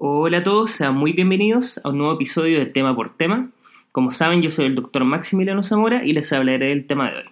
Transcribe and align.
Hola 0.00 0.38
a 0.38 0.42
todos, 0.44 0.70
sean 0.70 0.94
muy 0.94 1.12
bienvenidos 1.12 1.84
a 1.84 1.88
un 1.88 1.98
nuevo 1.98 2.14
episodio 2.14 2.60
de 2.60 2.66
Tema 2.66 2.94
por 2.94 3.16
Tema. 3.16 3.50
Como 3.90 4.12
saben, 4.12 4.42
yo 4.42 4.50
soy 4.52 4.66
el 4.66 4.76
doctor 4.76 5.02
Maximiliano 5.02 5.64
Zamora 5.64 6.04
y 6.04 6.12
les 6.12 6.32
hablaré 6.32 6.66
del 6.66 6.86
tema 6.86 7.10
de 7.10 7.16
hoy. 7.16 7.24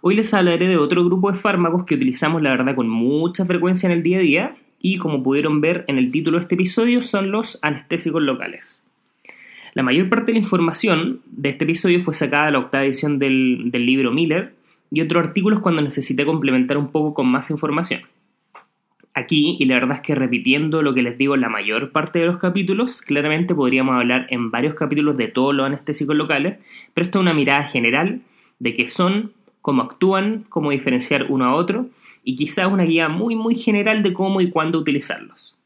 Hoy 0.00 0.14
les 0.14 0.32
hablaré 0.32 0.68
de 0.68 0.76
otro 0.76 1.04
grupo 1.04 1.32
de 1.32 1.36
fármacos 1.36 1.84
que 1.84 1.96
utilizamos 1.96 2.42
la 2.42 2.50
verdad 2.50 2.76
con 2.76 2.88
mucha 2.88 3.44
frecuencia 3.44 3.88
en 3.88 3.92
el 3.92 4.04
día 4.04 4.18
a 4.18 4.20
día 4.20 4.56
y 4.78 4.98
como 4.98 5.20
pudieron 5.20 5.60
ver 5.60 5.84
en 5.88 5.98
el 5.98 6.12
título 6.12 6.38
de 6.38 6.42
este 6.42 6.54
episodio 6.54 7.02
son 7.02 7.32
los 7.32 7.58
anestésicos 7.60 8.22
locales. 8.22 8.84
La 9.74 9.82
mayor 9.82 10.08
parte 10.08 10.26
de 10.26 10.34
la 10.34 10.44
información 10.44 11.22
de 11.26 11.48
este 11.48 11.64
episodio 11.64 12.00
fue 12.02 12.14
sacada 12.14 12.46
de 12.46 12.52
la 12.52 12.60
octava 12.60 12.84
edición 12.84 13.18
del, 13.18 13.72
del 13.72 13.84
libro 13.84 14.12
Miller 14.12 14.54
y 14.92 15.00
otros 15.00 15.26
artículos 15.26 15.58
cuando 15.58 15.82
necesité 15.82 16.24
complementar 16.24 16.78
un 16.78 16.92
poco 16.92 17.14
con 17.14 17.26
más 17.26 17.50
información 17.50 18.02
aquí, 19.18 19.56
y 19.58 19.64
la 19.66 19.74
verdad 19.74 19.96
es 19.96 20.02
que 20.02 20.14
repitiendo 20.14 20.82
lo 20.82 20.94
que 20.94 21.02
les 21.02 21.18
digo 21.18 21.34
en 21.34 21.40
la 21.40 21.48
mayor 21.48 21.92
parte 21.92 22.18
de 22.18 22.26
los 22.26 22.38
capítulos, 22.38 23.02
claramente 23.02 23.54
podríamos 23.54 23.94
hablar 23.96 24.26
en 24.30 24.50
varios 24.50 24.74
capítulos 24.74 25.16
de 25.16 25.28
todos 25.28 25.54
los 25.54 25.66
anestésicos 25.66 26.16
locales, 26.16 26.58
pero 26.94 27.04
esto 27.04 27.18
es 27.18 27.22
una 27.22 27.34
mirada 27.34 27.64
general 27.64 28.22
de 28.58 28.74
qué 28.74 28.88
son, 28.88 29.32
cómo 29.60 29.82
actúan, 29.82 30.44
cómo 30.48 30.70
diferenciar 30.70 31.26
uno 31.28 31.44
a 31.44 31.54
otro, 31.54 31.86
y 32.24 32.36
quizás 32.36 32.66
una 32.66 32.84
guía 32.84 33.08
muy 33.08 33.36
muy 33.36 33.54
general 33.54 34.02
de 34.02 34.12
cómo 34.12 34.40
y 34.40 34.50
cuándo 34.50 34.78
utilizarlos. 34.78 35.56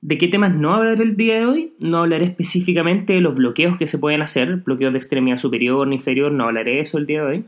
¿De 0.00 0.18
qué 0.18 0.28
temas 0.28 0.54
no 0.54 0.74
hablaré 0.74 1.02
el 1.02 1.16
día 1.16 1.40
de 1.40 1.46
hoy? 1.46 1.72
No 1.80 1.98
hablaré 1.98 2.26
específicamente 2.26 3.14
de 3.14 3.20
los 3.20 3.34
bloqueos 3.34 3.76
que 3.76 3.86
se 3.86 3.98
pueden 3.98 4.22
hacer, 4.22 4.56
bloqueos 4.58 4.92
de 4.92 4.98
extremidad 4.98 5.38
superior 5.38 5.88
o 5.88 5.92
inferior, 5.92 6.30
no 6.30 6.44
hablaré 6.44 6.74
de 6.74 6.80
eso 6.80 6.98
el 6.98 7.06
día 7.06 7.22
de 7.22 7.26
hoy. 7.26 7.44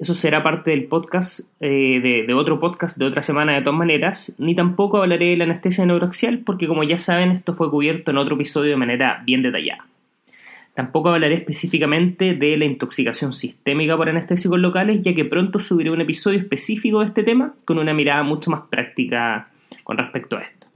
Eso 0.00 0.14
será 0.14 0.42
parte 0.42 0.70
del 0.70 0.84
podcast, 0.84 1.40
eh, 1.60 2.24
de, 2.26 2.32
otro 2.32 2.58
podcast 2.58 2.96
de 2.96 3.04
otra 3.04 3.22
semana 3.22 3.52
de 3.52 3.60
todas 3.60 3.78
maneras, 3.78 4.34
ni 4.38 4.54
tampoco 4.54 4.96
hablaré 4.96 5.26
de 5.26 5.36
la 5.36 5.44
anestesia 5.44 5.84
neuroaxial 5.84 6.38
porque 6.38 6.66
como 6.66 6.84
ya 6.84 6.96
saben 6.96 7.30
esto 7.32 7.52
fue 7.52 7.70
cubierto 7.70 8.10
en 8.10 8.16
otro 8.16 8.36
episodio 8.36 8.70
de 8.70 8.76
manera 8.76 9.22
bien 9.26 9.42
detallada. 9.42 9.84
Tampoco 10.72 11.10
hablaré 11.10 11.34
específicamente 11.34 12.32
de 12.32 12.56
la 12.56 12.64
intoxicación 12.64 13.34
sistémica 13.34 13.94
por 13.94 14.08
anestésicos 14.08 14.58
locales, 14.58 15.02
ya 15.02 15.14
que 15.14 15.26
pronto 15.26 15.60
subiré 15.60 15.90
un 15.90 16.00
episodio 16.00 16.38
específico 16.38 17.00
de 17.00 17.06
este 17.06 17.22
tema 17.22 17.52
con 17.66 17.78
una 17.78 17.92
mirada 17.92 18.22
mucho 18.22 18.50
más 18.50 18.62
práctica 18.70 19.50
con 19.84 19.98
respecto 19.98 20.38
a 20.38 20.40
esto. 20.40 20.66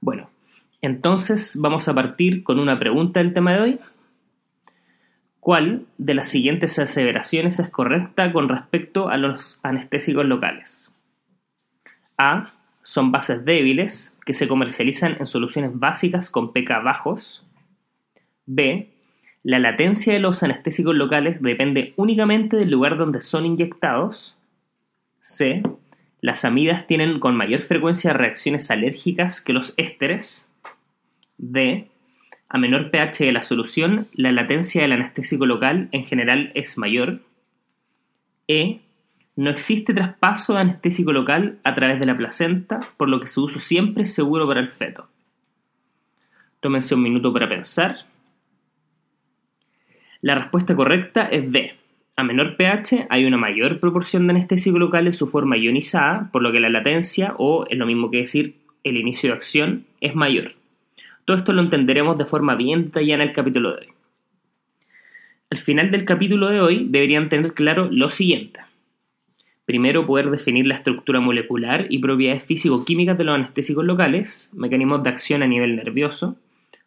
Bueno, 0.00 0.28
entonces 0.82 1.56
vamos 1.60 1.86
a 1.86 1.94
partir 1.94 2.42
con 2.42 2.58
una 2.58 2.80
pregunta 2.80 3.20
del 3.20 3.32
tema 3.32 3.52
de 3.52 3.60
hoy, 3.60 3.78
¿Cuál 5.46 5.86
de 5.96 6.14
las 6.14 6.26
siguientes 6.26 6.76
aseveraciones 6.80 7.60
es 7.60 7.70
correcta 7.70 8.32
con 8.32 8.48
respecto 8.48 9.10
a 9.10 9.16
los 9.16 9.60
anestésicos 9.62 10.24
locales? 10.24 10.92
A. 12.18 12.54
Son 12.82 13.12
bases 13.12 13.44
débiles 13.44 14.18
que 14.24 14.32
se 14.32 14.48
comercializan 14.48 15.18
en 15.20 15.28
soluciones 15.28 15.70
básicas 15.72 16.30
con 16.30 16.52
pK 16.52 16.82
bajos. 16.82 17.46
B. 18.46 18.90
La 19.44 19.60
latencia 19.60 20.12
de 20.12 20.18
los 20.18 20.42
anestésicos 20.42 20.96
locales 20.96 21.40
depende 21.40 21.92
únicamente 21.94 22.56
del 22.56 22.72
lugar 22.72 22.96
donde 22.96 23.22
son 23.22 23.46
inyectados. 23.46 24.36
C. 25.20 25.62
Las 26.20 26.44
amidas 26.44 26.88
tienen 26.88 27.20
con 27.20 27.36
mayor 27.36 27.60
frecuencia 27.60 28.12
reacciones 28.12 28.68
alérgicas 28.72 29.40
que 29.40 29.52
los 29.52 29.74
ésteres. 29.76 30.48
D 31.38 31.88
a 32.48 32.58
menor 32.58 32.90
pH 32.90 33.24
de 33.24 33.32
la 33.32 33.42
solución, 33.42 34.06
la 34.12 34.32
latencia 34.32 34.82
del 34.82 34.92
anestésico 34.92 35.46
local 35.46 35.88
en 35.92 36.04
general 36.04 36.52
es 36.54 36.78
mayor. 36.78 37.20
E. 38.48 38.80
No 39.34 39.50
existe 39.50 39.92
traspaso 39.92 40.54
de 40.54 40.60
anestésico 40.60 41.12
local 41.12 41.58
a 41.64 41.74
través 41.74 42.00
de 42.00 42.06
la 42.06 42.16
placenta, 42.16 42.80
por 42.96 43.08
lo 43.08 43.20
que 43.20 43.26
su 43.26 43.44
uso 43.44 43.60
siempre 43.60 44.04
es 44.04 44.14
seguro 44.14 44.46
para 44.46 44.60
el 44.60 44.70
feto. 44.70 45.08
Tómense 46.60 46.94
un 46.94 47.02
minuto 47.02 47.32
para 47.32 47.48
pensar. 47.48 48.06
La 50.22 50.34
respuesta 50.34 50.74
correcta 50.74 51.26
es 51.26 51.52
D. 51.52 51.74
A 52.16 52.22
menor 52.22 52.56
pH 52.56 53.08
hay 53.10 53.26
una 53.26 53.36
mayor 53.36 53.78
proporción 53.78 54.26
de 54.26 54.32
anestésico 54.32 54.78
local 54.78 55.06
en 55.06 55.12
su 55.12 55.26
forma 55.26 55.58
ionizada, 55.58 56.30
por 56.32 56.42
lo 56.42 56.50
que 56.50 56.60
la 56.60 56.70
latencia, 56.70 57.34
o 57.36 57.66
es 57.68 57.76
lo 57.76 57.84
mismo 57.84 58.10
que 58.10 58.22
decir 58.22 58.56
el 58.84 58.96
inicio 58.96 59.30
de 59.30 59.36
acción, 59.36 59.84
es 60.00 60.14
mayor. 60.14 60.54
Todo 61.26 61.36
esto 61.36 61.52
lo 61.52 61.60
entenderemos 61.60 62.16
de 62.16 62.24
forma 62.24 62.54
bien 62.54 62.84
detallada 62.84 63.24
en 63.24 63.28
el 63.28 63.34
capítulo 63.34 63.72
de 63.72 63.78
hoy. 63.78 63.92
Al 65.50 65.58
final 65.58 65.90
del 65.90 66.04
capítulo 66.04 66.48
de 66.48 66.60
hoy 66.60 66.86
deberían 66.88 67.28
tener 67.28 67.52
claro 67.52 67.88
lo 67.90 68.10
siguiente. 68.10 68.60
Primero, 69.64 70.06
poder 70.06 70.30
definir 70.30 70.68
la 70.68 70.76
estructura 70.76 71.18
molecular 71.18 71.86
y 71.90 71.98
propiedades 71.98 72.44
físico-químicas 72.44 73.18
de 73.18 73.24
los 73.24 73.34
anestésicos 73.34 73.84
locales, 73.84 74.52
mecanismos 74.54 75.02
de 75.02 75.10
acción 75.10 75.42
a 75.42 75.48
nivel 75.48 75.74
nervioso, 75.74 76.36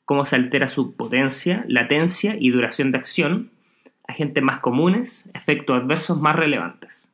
cómo 0.05 0.25
se 0.25 0.37
altera 0.37 0.69
su 0.69 0.95
potencia, 0.95 1.65
latencia 1.67 2.37
y 2.39 2.49
duración 2.51 2.93
de 2.93 2.97
acción, 2.97 3.51
agentes 4.07 4.41
más 4.41 4.59
comunes, 4.59 5.29
efectos 5.33 5.81
adversos 5.81 6.17
más 6.17 6.37
relevantes. 6.37 7.09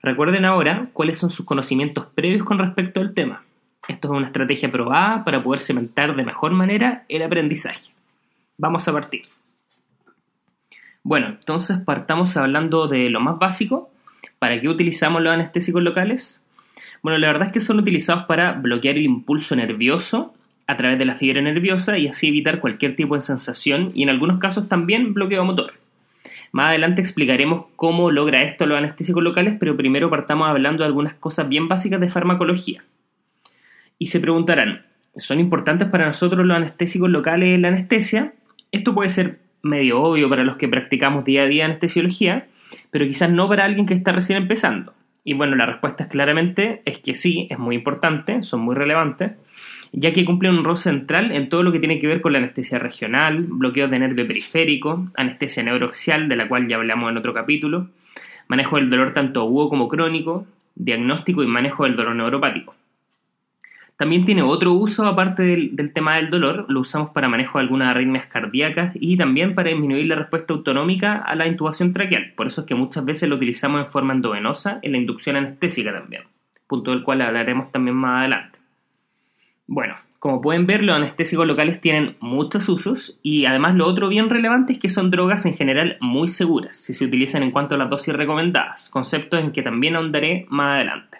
Recuerden 0.00 0.44
ahora 0.44 0.90
cuáles 0.92 1.18
son 1.18 1.30
sus 1.30 1.44
conocimientos 1.44 2.06
previos 2.14 2.46
con 2.46 2.60
respecto 2.60 3.00
al 3.00 3.14
tema. 3.14 3.42
Esto 3.90 4.06
es 4.06 4.18
una 4.18 4.26
estrategia 4.26 4.70
probada 4.70 5.24
para 5.24 5.42
poder 5.42 5.60
cementar 5.60 6.14
de 6.14 6.22
mejor 6.22 6.52
manera 6.52 7.02
el 7.08 7.22
aprendizaje. 7.22 7.90
Vamos 8.56 8.86
a 8.86 8.92
partir. 8.92 9.22
Bueno, 11.02 11.26
entonces 11.26 11.78
partamos 11.78 12.36
hablando 12.36 12.86
de 12.86 13.10
lo 13.10 13.18
más 13.18 13.40
básico. 13.40 13.90
¿Para 14.38 14.60
qué 14.60 14.68
utilizamos 14.68 15.22
los 15.22 15.34
anestésicos 15.34 15.82
locales? 15.82 16.40
Bueno, 17.02 17.18
la 17.18 17.26
verdad 17.26 17.48
es 17.48 17.52
que 17.52 17.58
son 17.58 17.80
utilizados 17.80 18.26
para 18.26 18.52
bloquear 18.52 18.96
el 18.96 19.02
impulso 19.02 19.56
nervioso 19.56 20.34
a 20.68 20.76
través 20.76 20.96
de 20.96 21.06
la 21.06 21.16
fibra 21.16 21.42
nerviosa 21.42 21.98
y 21.98 22.06
así 22.06 22.28
evitar 22.28 22.60
cualquier 22.60 22.94
tipo 22.94 23.16
de 23.16 23.22
sensación 23.22 23.90
y 23.96 24.04
en 24.04 24.10
algunos 24.10 24.38
casos 24.38 24.68
también 24.68 25.14
bloqueo 25.14 25.44
motor. 25.44 25.72
Más 26.52 26.68
adelante 26.68 27.00
explicaremos 27.00 27.64
cómo 27.74 28.12
logra 28.12 28.44
esto 28.44 28.66
los 28.66 28.78
anestésicos 28.78 29.24
locales, 29.24 29.56
pero 29.58 29.76
primero 29.76 30.10
partamos 30.10 30.48
hablando 30.48 30.84
de 30.84 30.86
algunas 30.86 31.14
cosas 31.14 31.48
bien 31.48 31.66
básicas 31.66 32.00
de 32.00 32.08
farmacología. 32.08 32.84
Y 34.02 34.06
se 34.06 34.18
preguntarán, 34.18 34.86
¿son 35.14 35.40
importantes 35.40 35.86
para 35.88 36.06
nosotros 36.06 36.46
los 36.46 36.56
anestésicos 36.56 37.10
locales 37.10 37.54
en 37.54 37.60
la 37.60 37.68
anestesia? 37.68 38.32
Esto 38.72 38.94
puede 38.94 39.10
ser 39.10 39.40
medio 39.60 40.00
obvio 40.00 40.30
para 40.30 40.42
los 40.42 40.56
que 40.56 40.68
practicamos 40.68 41.22
día 41.26 41.42
a 41.42 41.46
día 41.46 41.66
anestesiología, 41.66 42.46
pero 42.90 43.04
quizás 43.04 43.30
no 43.30 43.46
para 43.46 43.66
alguien 43.66 43.84
que 43.84 43.92
está 43.92 44.12
recién 44.12 44.38
empezando. 44.38 44.94
Y 45.22 45.34
bueno, 45.34 45.54
la 45.54 45.66
respuesta 45.66 46.04
es 46.04 46.08
claramente 46.08 46.80
es 46.86 46.98
que 47.00 47.14
sí, 47.14 47.46
es 47.50 47.58
muy 47.58 47.76
importante, 47.76 48.42
son 48.42 48.62
muy 48.62 48.74
relevantes, 48.74 49.32
ya 49.92 50.14
que 50.14 50.24
cumplen 50.24 50.54
un 50.54 50.64
rol 50.64 50.78
central 50.78 51.30
en 51.30 51.50
todo 51.50 51.62
lo 51.62 51.70
que 51.70 51.78
tiene 51.78 52.00
que 52.00 52.06
ver 52.06 52.22
con 52.22 52.32
la 52.32 52.38
anestesia 52.38 52.78
regional, 52.78 53.44
bloqueo 53.48 53.86
de 53.88 53.98
nervio 53.98 54.26
periférico, 54.26 55.10
anestesia 55.14 55.62
neuroaxial, 55.62 56.26
de 56.30 56.36
la 56.36 56.48
cual 56.48 56.68
ya 56.68 56.76
hablamos 56.76 57.10
en 57.10 57.18
otro 57.18 57.34
capítulo, 57.34 57.90
manejo 58.48 58.76
del 58.76 58.88
dolor 58.88 59.12
tanto 59.12 59.42
agudo 59.42 59.68
como 59.68 59.88
crónico, 59.88 60.46
diagnóstico 60.74 61.42
y 61.42 61.46
manejo 61.46 61.84
del 61.84 61.96
dolor 61.96 62.16
neuropático. 62.16 62.79
También 64.00 64.24
tiene 64.24 64.42
otro 64.42 64.72
uso 64.72 65.06
aparte 65.06 65.42
del, 65.42 65.92
tema 65.92 66.16
del 66.16 66.30
dolor, 66.30 66.64
lo 66.70 66.80
usamos 66.80 67.10
para 67.10 67.28
manejo 67.28 67.58
de 67.58 67.64
algunas 67.64 67.88
arritmias 67.88 68.24
cardíacas 68.24 68.92
y 68.94 69.18
también 69.18 69.54
para 69.54 69.68
disminuir 69.68 70.06
la 70.06 70.14
respuesta 70.14 70.54
autonómica 70.54 71.18
a 71.18 71.34
la 71.34 71.46
intubación 71.46 71.92
traqueal. 71.92 72.32
Por 72.34 72.46
eso 72.46 72.62
es 72.62 72.66
que 72.66 72.74
muchas 72.74 73.04
veces 73.04 73.28
lo 73.28 73.36
utilizamos 73.36 73.82
en 73.82 73.88
forma 73.88 74.14
endovenosa 74.14 74.78
en 74.80 74.92
la 74.92 74.96
inducción 74.96 75.36
anestésica 75.36 75.92
también, 75.92 76.22
punto 76.66 76.92
del 76.92 77.02
cual 77.02 77.20
hablaremos 77.20 77.70
también 77.72 77.94
más 77.94 78.20
adelante. 78.20 78.58
Bueno, 79.66 79.96
como 80.18 80.40
pueden 80.40 80.66
ver, 80.66 80.82
los 80.82 80.96
anestésicos 80.96 81.46
locales 81.46 81.82
tienen 81.82 82.16
muchos 82.20 82.70
usos 82.70 83.20
y 83.22 83.44
además 83.44 83.74
lo 83.74 83.86
otro 83.86 84.08
bien 84.08 84.30
relevante 84.30 84.72
es 84.72 84.78
que 84.78 84.88
son 84.88 85.10
drogas 85.10 85.44
en 85.44 85.58
general 85.58 85.98
muy 86.00 86.28
seguras 86.28 86.78
si 86.78 86.94
se 86.94 87.04
utilizan 87.04 87.42
en 87.42 87.50
cuanto 87.50 87.74
a 87.74 87.78
las 87.78 87.90
dosis 87.90 88.14
recomendadas, 88.14 88.88
conceptos 88.88 89.44
en 89.44 89.52
que 89.52 89.60
también 89.60 89.94
ahondaré 89.94 90.46
más 90.48 90.76
adelante. 90.76 91.19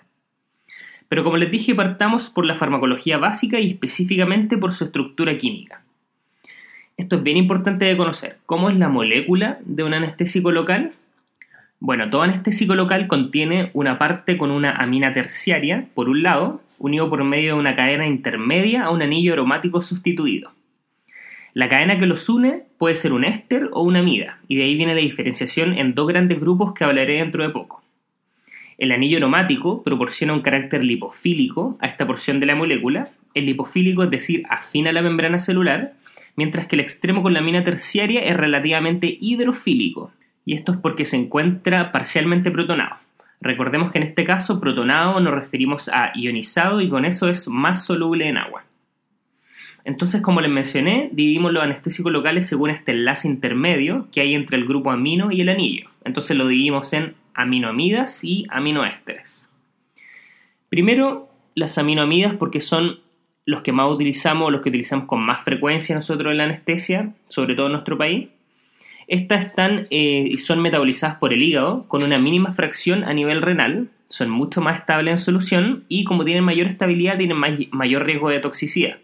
Pero 1.11 1.25
como 1.25 1.39
les 1.39 1.51
dije, 1.51 1.75
partamos 1.75 2.31
por 2.31 2.47
la 2.47 2.55
farmacología 2.55 3.19
básica 3.19 3.59
y 3.59 3.73
específicamente 3.73 4.57
por 4.57 4.73
su 4.73 4.85
estructura 4.85 5.37
química. 5.39 5.83
Esto 6.97 7.17
es 7.17 7.25
bien 7.25 7.37
importante 7.37 7.85
de 7.85 7.97
conocer. 7.97 8.37
¿Cómo 8.47 8.71
es 8.71 8.79
la 8.79 8.89
molécula 8.89 9.59
de 9.65 9.83
un 9.83 9.93
anestésico 9.93 10.53
local? 10.53 10.93
Bueno, 11.81 12.11
todo 12.11 12.23
anestésico 12.23 12.77
local 12.77 13.09
contiene 13.09 13.71
una 13.75 13.99
parte 13.99 14.39
con 14.39 14.53
una 14.53 14.77
amina 14.77 15.13
terciaria, 15.13 15.87
por 15.95 16.09
un 16.09 16.23
lado, 16.23 16.63
unido 16.79 17.11
por 17.11 17.25
medio 17.25 17.55
de 17.55 17.61
una 17.61 17.75
cadena 17.75 18.07
intermedia 18.07 18.85
a 18.85 18.91
un 18.91 19.03
anillo 19.03 19.33
aromático 19.33 19.83
sustituido. 19.83 20.53
La 21.55 21.69
cadena 21.69 21.99
que 21.99 22.07
los 22.07 22.29
une 22.29 22.63
puede 22.79 22.95
ser 22.95 23.13
un 23.13 23.25
éster 23.25 23.69
o 23.73 23.83
una 23.83 23.99
amida, 23.99 24.39
y 24.47 24.59
de 24.59 24.63
ahí 24.63 24.77
viene 24.77 24.95
la 24.95 25.01
diferenciación 25.01 25.77
en 25.77 25.97
dos 25.97 26.07
grandes 26.07 26.39
grupos 26.39 26.73
que 26.73 26.85
hablaré 26.85 27.15
dentro 27.15 27.43
de 27.43 27.51
poco. 27.51 27.83
El 28.81 28.93
anillo 28.93 29.19
aromático 29.19 29.83
proporciona 29.83 30.33
un 30.33 30.41
carácter 30.41 30.83
lipofílico 30.83 31.77
a 31.81 31.87
esta 31.87 32.07
porción 32.07 32.41
de 32.41 32.47
la 32.47 32.55
molécula. 32.55 33.11
El 33.35 33.45
lipofílico, 33.45 34.03
es 34.05 34.11
decir, 34.11 34.43
afina 34.49 34.91
la 34.91 35.03
membrana 35.03 35.39
celular, 35.39 35.93
mientras 36.35 36.67
que 36.67 36.77
el 36.77 36.81
extremo 36.81 37.23
con 37.23 37.35
la 37.35 37.41
amina 37.41 37.63
terciaria 37.63 38.23
es 38.23 38.35
relativamente 38.35 39.19
hidrofílico. 39.21 40.13
Y 40.47 40.55
esto 40.55 40.73
es 40.73 40.79
porque 40.79 41.05
se 41.05 41.19
encuentra 41.19 41.93
parcialmente 41.93 42.51
protonado. 42.51 42.97
Recordemos 43.43 43.93
que 43.93 43.99
en 43.99 44.05
este 44.05 44.25
caso 44.25 44.61
protonado 44.61 45.21
nos 45.21 45.35
referimos 45.35 45.91
a 45.91 46.13
ionizado 46.15 46.81
y 46.81 46.89
con 46.89 47.05
eso 47.05 47.29
es 47.29 47.49
más 47.49 47.85
soluble 47.85 48.29
en 48.29 48.39
agua. 48.39 48.65
Entonces, 49.85 50.23
como 50.23 50.41
les 50.41 50.51
mencioné, 50.51 51.11
dividimos 51.13 51.53
los 51.53 51.63
anestésicos 51.63 52.13
locales 52.13 52.47
según 52.47 52.71
este 52.71 52.93
enlace 52.93 53.29
intermedio 53.29 54.09
que 54.11 54.23
hay 54.23 54.35
entre 54.35 54.57
el 54.57 54.67
grupo 54.67 54.91
amino 54.91 55.31
y 55.31 55.43
el 55.43 55.51
anillo. 55.51 55.91
Entonces 56.03 56.35
lo 56.35 56.49
dividimos 56.49 56.95
en 56.95 57.15
aminoamidas 57.41 58.25
y 58.25 58.47
aminoésteres. 58.51 59.47
Primero, 60.69 61.29
las 61.55 61.79
aminoamidas 61.79 62.35
porque 62.35 62.61
son 62.61 63.01
los 63.45 63.63
que 63.63 63.73
más 63.73 63.91
utilizamos, 63.91 64.53
los 64.53 64.63
que 64.63 64.69
utilizamos 64.69 65.07
con 65.07 65.21
más 65.21 65.43
frecuencia 65.43 65.97
nosotros 65.97 66.31
en 66.31 66.39
la 66.39 66.45
anestesia, 66.45 67.13
sobre 67.29 67.55
todo 67.55 67.67
en 67.67 67.73
nuestro 67.73 67.99
país. 67.99 68.29
Estas 69.09 69.47
están 69.47 69.89
y 69.91 70.35
eh, 70.35 70.39
son 70.39 70.63
metabolizadas 70.63 71.17
por 71.17 71.33
el 71.33 71.43
hígado 71.43 71.87
con 71.89 72.05
una 72.05 72.19
mínima 72.19 72.53
fracción 72.53 73.03
a 73.03 73.13
nivel 73.13 73.43
renal, 73.43 73.89
son 74.09 74.31
mucho 74.31 74.61
más 74.61 74.79
estables 74.79 75.13
en 75.13 75.19
solución 75.19 75.85
y 75.89 76.05
como 76.05 76.25
tienen 76.25 76.45
mayor 76.45 76.67
estabilidad 76.67 77.19
tienen 77.19 77.39
mayor 77.73 78.05
riesgo 78.05 78.29
de 78.29 78.41
toxicidad. 78.41 78.99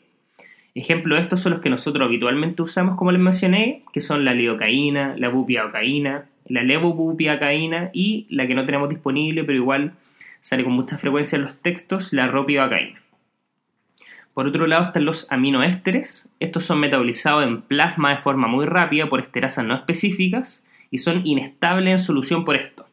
Ejemplo 0.74 1.14
de 1.14 1.22
estos 1.22 1.40
son 1.40 1.52
los 1.52 1.60
que 1.62 1.70
nosotros 1.70 2.06
habitualmente 2.06 2.62
usamos, 2.62 2.96
como 2.96 3.10
les 3.10 3.20
mencioné, 3.20 3.82
que 3.92 4.00
son 4.00 4.24
la 4.24 4.34
lidocaína, 4.34 5.16
la 5.16 5.30
bupivacaína, 5.30 6.26
la 6.48 6.62
levobupiacaína 6.62 7.90
y 7.92 8.26
la 8.30 8.46
que 8.46 8.54
no 8.54 8.66
tenemos 8.66 8.88
disponible, 8.88 9.44
pero 9.44 9.58
igual 9.58 9.92
sale 10.40 10.64
con 10.64 10.72
mucha 10.72 10.98
frecuencia 10.98 11.36
en 11.36 11.42
los 11.42 11.60
textos, 11.60 12.12
la 12.12 12.28
ropivacaína. 12.28 13.00
Por 14.36 14.46
otro 14.46 14.66
lado 14.66 14.84
están 14.84 15.06
los 15.06 15.32
aminoésteres. 15.32 16.28
Estos 16.40 16.66
son 16.66 16.78
metabolizados 16.78 17.42
en 17.44 17.62
plasma 17.62 18.14
de 18.14 18.22
forma 18.22 18.48
muy 18.48 18.66
rápida 18.66 19.08
por 19.08 19.20
esterasas 19.20 19.64
no 19.64 19.74
específicas 19.74 20.62
y 20.90 20.98
son 20.98 21.22
inestables 21.24 21.92
en 21.92 21.98
solución 21.98 22.44
por 22.44 22.56
esto. 22.56 22.86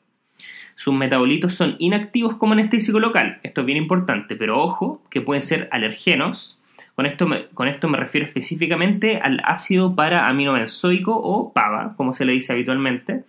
Sus 0.75 0.93
metabolitos 0.93 1.53
son 1.53 1.75
inactivos 1.79 2.37
como 2.37 2.53
anestésico 2.53 2.99
local. 2.99 3.39
Esto 3.43 3.59
es 3.61 3.67
bien 3.67 3.77
importante, 3.77 4.37
pero 4.37 4.61
ojo 4.61 5.01
que 5.09 5.19
pueden 5.19 5.43
ser 5.43 5.67
alergenos. 5.71 6.57
Con 6.95 7.05
esto, 7.05 7.27
me, 7.27 7.47
con 7.47 7.67
esto 7.67 7.89
me 7.89 7.97
refiero 7.97 8.25
específicamente 8.25 9.17
al 9.17 9.41
ácido 9.43 9.95
para 9.95 10.29
aminobenzoico 10.29 11.13
o 11.13 11.51
PAVA, 11.51 11.95
como 11.97 12.13
se 12.13 12.23
le 12.23 12.31
dice 12.31 12.53
habitualmente, 12.53 13.22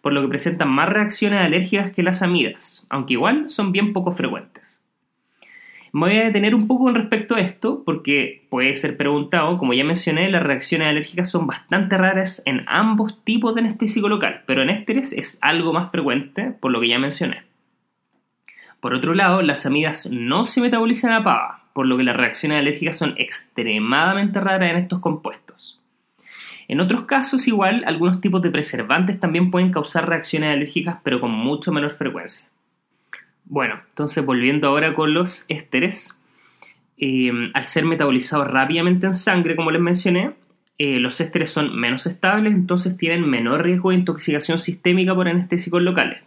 por 0.00 0.12
lo 0.12 0.22
que 0.22 0.28
presentan 0.28 0.68
más 0.68 0.88
reacciones 0.88 1.40
alérgicas 1.40 1.92
que 1.92 2.02
las 2.02 2.22
amidas, 2.22 2.86
aunque 2.90 3.14
igual 3.14 3.50
son 3.50 3.72
bien 3.72 3.92
poco 3.92 4.12
frecuentes. 4.12 4.80
Me 5.92 6.06
voy 6.06 6.16
a 6.18 6.24
detener 6.24 6.54
un 6.54 6.68
poco 6.68 6.84
con 6.84 6.94
respecto 6.94 7.34
a 7.34 7.40
esto 7.40 7.82
porque 7.84 8.46
puede 8.48 8.76
ser 8.76 8.96
preguntado, 8.96 9.58
como 9.58 9.74
ya 9.74 9.82
mencioné, 9.82 10.30
las 10.30 10.42
reacciones 10.42 10.88
alérgicas 10.88 11.28
son 11.28 11.48
bastante 11.48 11.98
raras 11.98 12.42
en 12.46 12.62
ambos 12.68 13.24
tipos 13.24 13.54
de 13.54 13.62
anestésico 13.62 14.08
local, 14.08 14.44
pero 14.46 14.62
en 14.62 14.70
ésteres 14.70 15.12
es 15.12 15.38
algo 15.40 15.72
más 15.72 15.90
frecuente 15.90 16.52
por 16.60 16.70
lo 16.70 16.80
que 16.80 16.88
ya 16.88 16.98
mencioné. 17.00 17.42
Por 18.78 18.94
otro 18.94 19.14
lado, 19.14 19.42
las 19.42 19.66
amidas 19.66 20.08
no 20.10 20.46
se 20.46 20.60
metabolizan 20.60 21.12
a 21.12 21.24
pava, 21.24 21.64
por 21.72 21.86
lo 21.86 21.96
que 21.96 22.04
las 22.04 22.16
reacciones 22.16 22.58
alérgicas 22.58 22.96
son 22.96 23.14
extremadamente 23.18 24.40
raras 24.40 24.70
en 24.70 24.76
estos 24.76 25.00
compuestos. 25.00 25.39
En 26.70 26.78
otros 26.78 27.02
casos, 27.02 27.48
igual, 27.48 27.82
algunos 27.84 28.20
tipos 28.20 28.40
de 28.42 28.50
preservantes 28.52 29.18
también 29.18 29.50
pueden 29.50 29.72
causar 29.72 30.08
reacciones 30.08 30.50
alérgicas, 30.50 30.98
pero 31.02 31.20
con 31.20 31.32
mucho 31.32 31.72
menor 31.72 31.96
frecuencia. 31.96 32.48
Bueno, 33.44 33.80
entonces 33.88 34.24
volviendo 34.24 34.68
ahora 34.68 34.94
con 34.94 35.12
los 35.12 35.46
ésteres, 35.48 36.16
eh, 36.96 37.32
al 37.54 37.66
ser 37.66 37.86
metabolizados 37.86 38.46
rápidamente 38.46 39.08
en 39.08 39.14
sangre, 39.14 39.56
como 39.56 39.72
les 39.72 39.80
mencioné, 39.80 40.34
eh, 40.78 41.00
los 41.00 41.20
ésteres 41.20 41.50
son 41.50 41.74
menos 41.74 42.06
estables, 42.06 42.54
entonces 42.54 42.96
tienen 42.96 43.28
menor 43.28 43.64
riesgo 43.64 43.90
de 43.90 43.96
intoxicación 43.96 44.60
sistémica 44.60 45.12
por 45.12 45.26
anestésicos 45.26 45.82
locales. 45.82 46.22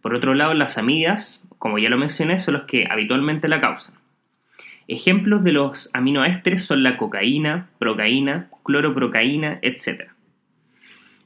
Por 0.00 0.14
otro 0.14 0.32
lado, 0.34 0.54
las 0.54 0.78
amidas, 0.78 1.44
como 1.58 1.80
ya 1.80 1.88
lo 1.88 1.98
mencioné, 1.98 2.38
son 2.38 2.54
los 2.54 2.62
que 2.66 2.86
habitualmente 2.88 3.48
la 3.48 3.60
causan. 3.60 3.96
Ejemplos 4.88 5.44
de 5.44 5.52
los 5.52 5.90
aminoésteres 5.94 6.64
son 6.64 6.82
la 6.82 6.96
cocaína, 6.96 7.68
procaína, 7.78 8.48
cloroprocaína, 8.64 9.58
etc. 9.62 10.10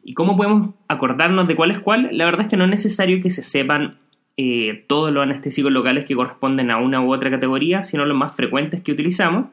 ¿Y 0.05 0.15
cómo 0.15 0.37
podemos 0.37 0.75
acordarnos 0.89 1.49
de 1.49 1.57
cuál 1.57 1.71
es 1.71 1.81
cuál? 1.81 2.11
La 2.13 2.25
verdad 2.27 2.43
es 2.43 2.49
que 2.49 2.57
no 2.57 2.65
es 2.65 2.71
necesario 2.71 3.23
que 3.23 3.31
se 3.31 3.43
sepan 3.43 3.97
eh, 4.37 4.85
todos 4.87 5.13
los 5.13 5.23
anestésicos 5.23 5.73
locales 5.73 6.05
que 6.05 6.15
corresponden 6.15 6.71
a 6.71 6.79
una 6.79 7.01
u 7.01 7.13
otra 7.13 7.31
categoría, 7.31 7.85
sino 7.85 8.05
los 8.05 8.17
más 8.17 8.37
frecuentes 8.37 8.83
que 8.83 8.93
utilizamos. 8.93 9.47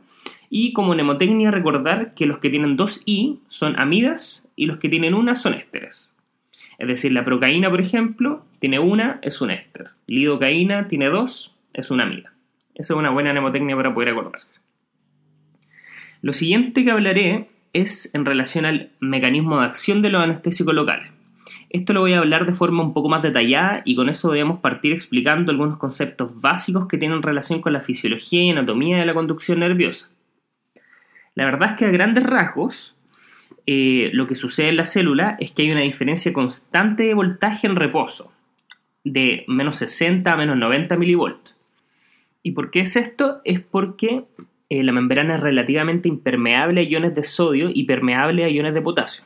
Y 0.50 0.74
como 0.74 0.94
mnemotecnia 0.94 1.50
recordar 1.52 2.14
que 2.14 2.26
los 2.26 2.40
que 2.40 2.50
tienen 2.50 2.76
dos 2.76 3.02
I 3.06 3.40
son 3.48 3.80
amidas 3.80 4.48
y 4.56 4.68
los 4.68 4.78
que 4.78 4.90
tienen 4.90 5.14
una 5.14 5.36
son 5.36 5.54
ésteres. 5.54 6.12
Es 6.78 6.88
decir, 6.88 7.14
la 7.14 7.24
procaína, 7.24 7.70
por 7.70 7.82
ejemplo, 7.82 8.44
tiene 8.60 8.78
una, 8.78 9.20
es 9.22 9.42
un 9.42 9.52
éster. 9.52 9.90
Lidocaína 10.06 10.88
tiene 10.88 11.08
dos, 11.08 11.56
es 11.74 11.90
una 11.90 12.04
amida. 12.04 12.33
Esa 12.76 12.94
es 12.94 12.98
una 12.98 13.12
buena 13.12 13.32
mnemotecnia 13.32 13.76
para 13.76 13.94
poder 13.94 14.10
acordarse. 14.10 14.60
Lo 16.22 16.34
siguiente 16.34 16.84
que 16.84 16.92
hablaré 16.92 17.50
es 17.74 18.14
en 18.14 18.26
relación 18.26 18.66
al 18.66 18.92
mecanismo 19.00 19.60
de 19.60 19.66
acción 19.66 20.02
de 20.02 20.10
los 20.10 20.24
anestésicos 20.24 20.74
locales. 20.74 21.12
Esto 21.70 21.92
lo 21.94 22.02
voy 22.02 22.14
a 22.14 22.20
hablar 22.20 22.46
de 22.46 22.54
forma 22.54 22.84
un 22.84 22.94
poco 22.94 23.10
más 23.10 23.24
detallada 23.24 23.82
y 23.84 23.96
con 23.96 24.08
eso 24.08 24.32
debemos 24.32 24.60
partir 24.60 24.94
explicando 24.94 25.52
algunos 25.52 25.78
conceptos 25.80 26.40
básicos 26.40 26.88
que 26.88 27.00
tienen 27.00 27.24
relación 27.24 27.62
con 27.62 27.74
la 27.74 27.82
fisiología 27.82 28.44
y 28.44 28.52
anatomía 28.52 28.98
de 28.98 29.08
la 29.08 29.16
conducción 29.16 29.60
nerviosa. 29.60 30.12
La 31.34 31.46
verdad 31.46 31.72
es 31.72 31.78
que 31.78 31.86
a 31.86 31.90
grandes 31.90 32.24
rasgos, 32.24 32.96
eh, 33.66 34.12
lo 34.14 34.28
que 34.28 34.36
sucede 34.36 34.70
en 34.70 34.78
la 34.78 34.86
célula 34.86 35.36
es 35.40 35.52
que 35.52 35.64
hay 35.64 35.72
una 35.72 35.82
diferencia 35.82 36.32
constante 36.32 37.04
de 37.04 37.16
voltaje 37.16 37.66
en 37.66 37.76
reposo, 37.76 38.32
de 39.04 39.44
menos 39.48 39.78
60 39.78 40.32
a 40.32 40.38
menos 40.38 40.58
90 40.58 40.96
milivolts. 40.96 41.53
¿Y 42.44 42.52
por 42.52 42.70
qué 42.70 42.82
es 42.82 42.98
esto? 42.98 43.42
Es 43.46 43.62
porque 43.62 44.26
eh, 44.70 44.84
la 44.84 44.92
membrana 44.92 45.36
es 45.36 45.42
relativamente 45.42 46.10
impermeable 46.10 46.82
a 46.82 46.84
iones 46.84 47.16
de 47.16 47.24
sodio 47.24 47.70
y 47.74 47.86
permeable 47.86 48.44
a 48.44 48.50
iones 48.50 48.74
de 48.74 48.82
potasio. 48.82 49.24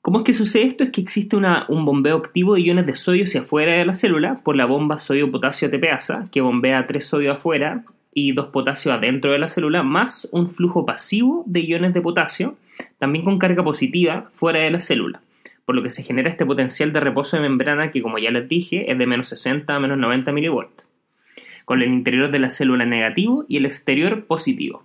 ¿Cómo 0.00 0.20
es 0.20 0.24
que 0.24 0.32
sucede 0.32 0.64
esto? 0.64 0.84
Es 0.84 0.90
que 0.90 1.02
existe 1.02 1.36
un 1.36 1.84
bombeo 1.84 2.16
activo 2.16 2.54
de 2.54 2.62
iones 2.62 2.86
de 2.86 2.96
sodio 2.96 3.24
hacia 3.24 3.42
afuera 3.42 3.72
de 3.72 3.84
la 3.84 3.92
célula 3.92 4.40
por 4.42 4.56
la 4.56 4.64
bomba 4.64 4.98
sodio-potasio 4.98 5.68
ATPasa, 5.68 6.28
que 6.32 6.40
bombea 6.40 6.86
tres 6.86 7.04
sodios 7.04 7.36
afuera 7.36 7.84
y 8.14 8.32
dos 8.32 8.46
potasios 8.46 8.94
adentro 8.94 9.32
de 9.32 9.38
la 9.38 9.48
célula, 9.48 9.82
más 9.82 10.28
un 10.32 10.48
flujo 10.48 10.86
pasivo 10.86 11.44
de 11.46 11.60
iones 11.60 11.92
de 11.92 12.00
potasio, 12.00 12.56
también 12.98 13.24
con 13.24 13.38
carga 13.38 13.62
positiva 13.62 14.30
fuera 14.32 14.60
de 14.60 14.70
la 14.70 14.80
célula, 14.80 15.20
por 15.66 15.74
lo 15.74 15.82
que 15.82 15.90
se 15.90 16.02
genera 16.02 16.30
este 16.30 16.46
potencial 16.46 16.92
de 16.92 17.00
reposo 17.00 17.36
de 17.36 17.42
membrana 17.42 17.90
que, 17.90 18.00
como 18.00 18.18
ya 18.18 18.30
les 18.30 18.48
dije, 18.48 18.90
es 18.90 18.96
de 18.96 19.06
menos 19.06 19.28
60 19.28 19.74
a 19.74 19.80
menos 19.80 19.98
90 19.98 20.32
milivolts, 20.32 20.84
con 21.70 21.82
el 21.82 21.92
interior 21.92 22.32
de 22.32 22.40
la 22.40 22.50
célula 22.50 22.84
negativo 22.84 23.44
y 23.46 23.56
el 23.56 23.64
exterior 23.64 24.24
positivo. 24.24 24.82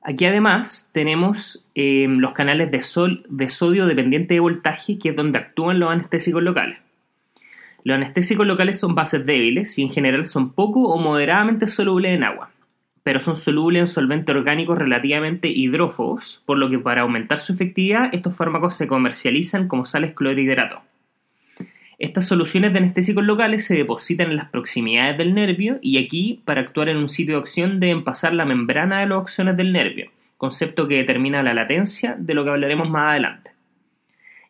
Aquí 0.00 0.24
además 0.24 0.88
tenemos 0.94 1.68
eh, 1.74 2.06
los 2.08 2.32
canales 2.32 2.70
de, 2.70 2.80
sol, 2.80 3.26
de 3.28 3.50
sodio 3.50 3.84
dependiente 3.84 4.32
de 4.32 4.40
voltaje, 4.40 4.98
que 4.98 5.10
es 5.10 5.16
donde 5.16 5.38
actúan 5.38 5.78
los 5.78 5.90
anestésicos 5.90 6.42
locales. 6.42 6.78
Los 7.84 7.94
anestésicos 7.94 8.46
locales 8.46 8.80
son 8.80 8.94
bases 8.94 9.26
débiles 9.26 9.78
y 9.78 9.82
en 9.82 9.90
general 9.90 10.24
son 10.24 10.54
poco 10.54 10.84
o 10.84 10.96
moderadamente 10.96 11.66
solubles 11.66 12.16
en 12.16 12.24
agua, 12.24 12.52
pero 13.02 13.20
son 13.20 13.36
solubles 13.36 13.80
en 13.80 13.86
solventes 13.86 14.34
orgánicos 14.34 14.78
relativamente 14.78 15.48
hidrófobos, 15.48 16.42
por 16.46 16.56
lo 16.56 16.70
que 16.70 16.78
para 16.78 17.02
aumentar 17.02 17.42
su 17.42 17.52
efectividad 17.52 18.08
estos 18.14 18.34
fármacos 18.34 18.78
se 18.78 18.88
comercializan 18.88 19.68
como 19.68 19.84
sales 19.84 20.14
clorhidrato. 20.14 20.80
Estas 22.00 22.26
soluciones 22.26 22.72
de 22.72 22.78
anestésicos 22.78 23.22
locales 23.22 23.66
se 23.66 23.76
depositan 23.76 24.30
en 24.30 24.36
las 24.36 24.48
proximidades 24.48 25.18
del 25.18 25.34
nervio 25.34 25.78
y 25.82 26.02
aquí, 26.02 26.40
para 26.46 26.62
actuar 26.62 26.88
en 26.88 26.96
un 26.96 27.10
sitio 27.10 27.34
de 27.34 27.40
acción, 27.42 27.78
deben 27.78 28.04
pasar 28.04 28.32
la 28.32 28.46
membrana 28.46 29.00
de 29.00 29.06
los 29.06 29.20
axones 29.20 29.54
del 29.58 29.70
nervio, 29.70 30.10
concepto 30.38 30.88
que 30.88 30.96
determina 30.96 31.42
la 31.42 31.52
latencia, 31.52 32.16
de 32.18 32.32
lo 32.32 32.42
que 32.42 32.50
hablaremos 32.52 32.88
más 32.88 33.10
adelante. 33.10 33.50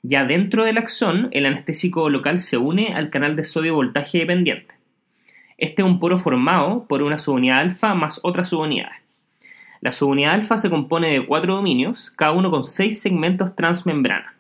Ya 0.05 0.25
dentro 0.25 0.63
del 0.65 0.79
axón, 0.79 1.29
el 1.33 1.45
anestésico 1.45 2.09
local 2.09 2.41
se 2.41 2.57
une 2.57 2.95
al 2.95 3.11
canal 3.11 3.35
de 3.35 3.43
sodio 3.43 3.75
voltaje 3.75 4.19
dependiente. 4.19 4.73
Este 5.59 5.83
es 5.83 5.89
un 5.89 5.99
poro 5.99 6.19
formado 6.19 6.87
por 6.87 7.03
una 7.03 7.19
subunidad 7.19 7.59
alfa 7.59 7.95
más 7.95 8.21
otras 8.23 8.51
subunidades. 8.51 8.99
La 9.81 9.91
subunidad 9.91 10.35
alfa 10.35 10.57
se 10.57 10.71
compone 10.71 11.11
de 11.11 11.27
cuatro 11.27 11.57
dominios, 11.57 12.13
cada 12.13 12.31
uno 12.31 12.49
con 12.53 12.65
seis 12.65 13.03
segmentos 13.03 13.57
transmembrana. 13.57 14.37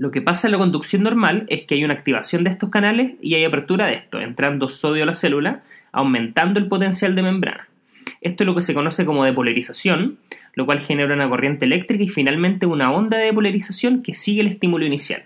Lo 0.00 0.10
que 0.10 0.22
pasa 0.22 0.48
en 0.48 0.52
la 0.52 0.58
conducción 0.58 1.02
normal 1.02 1.44
es 1.48 1.66
que 1.66 1.74
hay 1.74 1.84
una 1.84 1.92
activación 1.92 2.42
de 2.42 2.48
estos 2.48 2.70
canales 2.70 3.16
y 3.20 3.34
hay 3.34 3.44
apertura 3.44 3.86
de 3.86 3.96
estos, 3.96 4.22
entrando 4.22 4.70
sodio 4.70 5.02
a 5.02 5.06
la 5.06 5.12
célula, 5.12 5.62
aumentando 5.92 6.58
el 6.58 6.68
potencial 6.68 7.14
de 7.14 7.22
membrana. 7.22 7.68
Esto 8.22 8.42
es 8.42 8.46
lo 8.46 8.54
que 8.54 8.62
se 8.62 8.72
conoce 8.72 9.04
como 9.04 9.26
depolarización, 9.26 10.16
lo 10.54 10.64
cual 10.64 10.80
genera 10.80 11.12
una 11.12 11.28
corriente 11.28 11.66
eléctrica 11.66 12.02
y 12.02 12.08
finalmente 12.08 12.64
una 12.64 12.90
onda 12.90 13.18
de 13.18 13.26
depolarización 13.26 14.02
que 14.02 14.14
sigue 14.14 14.40
el 14.40 14.46
estímulo 14.46 14.86
inicial. 14.86 15.24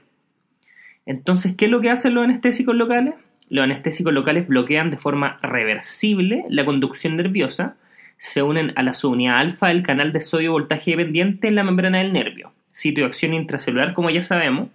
Entonces, 1.07 1.55
¿qué 1.55 1.67
es 1.67 1.71
lo 1.71 1.81
que 1.81 1.91
hacen 1.91 2.15
los 2.15 2.25
anestésicos 2.25 2.75
locales? 2.75 3.15
Los 3.49 3.63
anestésicos 3.63 4.13
locales 4.13 4.49
bloquean 4.49 4.91
de 4.91 4.97
forma 4.97 5.39
reversible 5.41 6.47
la 6.49 6.65
conducción 6.65 7.17
nerviosa, 7.17 7.77
se 8.19 8.43
unen 8.43 8.73
a 8.75 8.83
la 8.83 8.93
subunidad 8.93 9.37
alfa 9.37 9.69
del 9.69 9.85
canal 9.85 10.13
de 10.13 10.21
sodio 10.21 10.51
voltaje 10.51 10.91
dependiente 10.91 11.47
en 11.47 11.55
la 11.55 11.63
membrana 11.63 11.99
del 11.99 12.13
nervio 12.13 12.54
sitio 12.75 13.05
de 13.05 13.09
acción 13.09 13.33
intracelular, 13.33 13.95
como 13.95 14.11
ya 14.11 14.21
sabemos, 14.21 14.69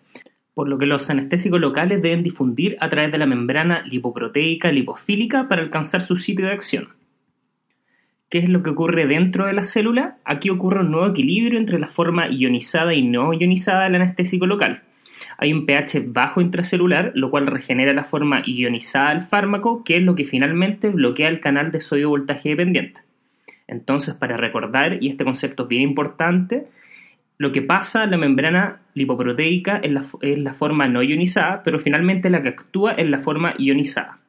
por 0.55 0.67
lo 0.67 0.77
que 0.77 0.87
los 0.87 1.09
anestésicos 1.09 1.59
locales 1.59 2.01
deben 2.01 2.23
difundir 2.23 2.75
a 2.79 2.89
través 2.89 3.11
de 3.11 3.17
la 3.17 3.27
membrana 3.27 3.83
lipoproteica 3.85 4.71
lipofílica 4.71 5.47
para 5.47 5.61
alcanzar 5.61 6.03
su 6.03 6.17
sitio 6.17 6.47
de 6.47 6.53
acción. 6.53 6.89
¿Qué 8.29 8.39
es 8.39 8.49
lo 8.49 8.61
que 8.61 8.69
ocurre 8.69 9.07
dentro 9.07 9.45
de 9.45 9.53
la 9.53 9.63
célula? 9.63 10.17
Aquí 10.23 10.49
ocurre 10.49 10.81
un 10.81 10.91
nuevo 10.91 11.07
equilibrio 11.07 11.57
entre 11.57 11.79
la 11.79 11.87
forma 11.87 12.29
ionizada 12.29 12.93
y 12.93 13.01
no 13.01 13.33
ionizada 13.33 13.85
del 13.85 13.95
anestésico 13.95 14.45
local. 14.45 14.83
Hay 15.37 15.53
un 15.53 15.65
pH 15.65 16.03
bajo 16.07 16.41
intracelular, 16.41 17.11
lo 17.15 17.31
cual 17.31 17.47
regenera 17.47 17.93
la 17.93 18.03
forma 18.03 18.41
ionizada 18.45 19.09
del 19.09 19.21
fármaco, 19.21 19.83
que 19.83 19.97
es 19.97 20.03
lo 20.03 20.15
que 20.15 20.25
finalmente 20.25 20.89
bloquea 20.89 21.29
el 21.29 21.39
canal 21.39 21.71
de 21.71 21.81
sodio 21.81 22.09
voltaje 22.09 22.49
dependiente. 22.49 23.01
Entonces, 23.67 24.15
para 24.15 24.37
recordar, 24.37 25.01
y 25.01 25.09
este 25.09 25.23
concepto 25.23 25.63
es 25.63 25.69
bien 25.69 25.83
importante, 25.83 26.67
lo 27.39 27.53
que 27.53 27.61
pasa 27.61 28.03
en 28.03 28.11
la 28.11 28.17
membrana 28.17 28.81
lipoproteica 28.93 29.77
es 29.77 29.91
la, 29.91 30.05
es 30.21 30.37
la 30.37 30.53
forma 30.53 30.89
no 30.89 31.01
ionizada, 31.01 31.63
pero 31.63 31.79
finalmente 31.79 32.29
la 32.29 32.43
que 32.43 32.49
actúa 32.49 32.91
es 32.91 33.09
la 33.09 33.19
forma 33.19 33.55
ionizada. 33.57 34.19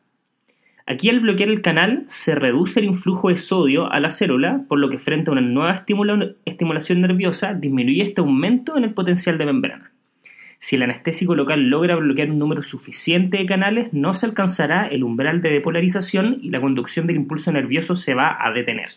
Aquí 0.86 1.08
al 1.08 1.18
bloquear 1.18 1.48
el 1.48 1.60
canal 1.60 2.04
se 2.06 2.36
reduce 2.36 2.78
el 2.78 2.86
influjo 2.86 3.28
de 3.28 3.38
sodio 3.38 3.92
a 3.92 3.98
la 3.98 4.12
célula, 4.12 4.64
por 4.68 4.78
lo 4.78 4.88
que 4.88 5.00
frente 5.00 5.28
a 5.28 5.32
una 5.32 5.40
nueva 5.40 5.84
estimulación 6.44 7.00
nerviosa 7.00 7.52
disminuye 7.52 8.04
este 8.04 8.20
aumento 8.20 8.76
en 8.76 8.84
el 8.84 8.94
potencial 8.94 9.38
de 9.38 9.46
membrana. 9.46 9.92
Si 10.60 10.76
el 10.76 10.82
anestésico 10.82 11.34
local 11.34 11.68
logra 11.68 11.96
bloquear 11.96 12.30
un 12.30 12.38
número 12.38 12.62
suficiente 12.62 13.38
de 13.38 13.46
canales, 13.46 13.92
no 13.92 14.14
se 14.14 14.26
alcanzará 14.26 14.86
el 14.86 15.02
umbral 15.02 15.42
de 15.42 15.50
depolarización 15.50 16.38
y 16.42 16.50
la 16.50 16.60
conducción 16.60 17.08
del 17.08 17.16
impulso 17.16 17.50
nervioso 17.50 17.96
se 17.96 18.14
va 18.14 18.36
a 18.38 18.52
detener. 18.52 18.90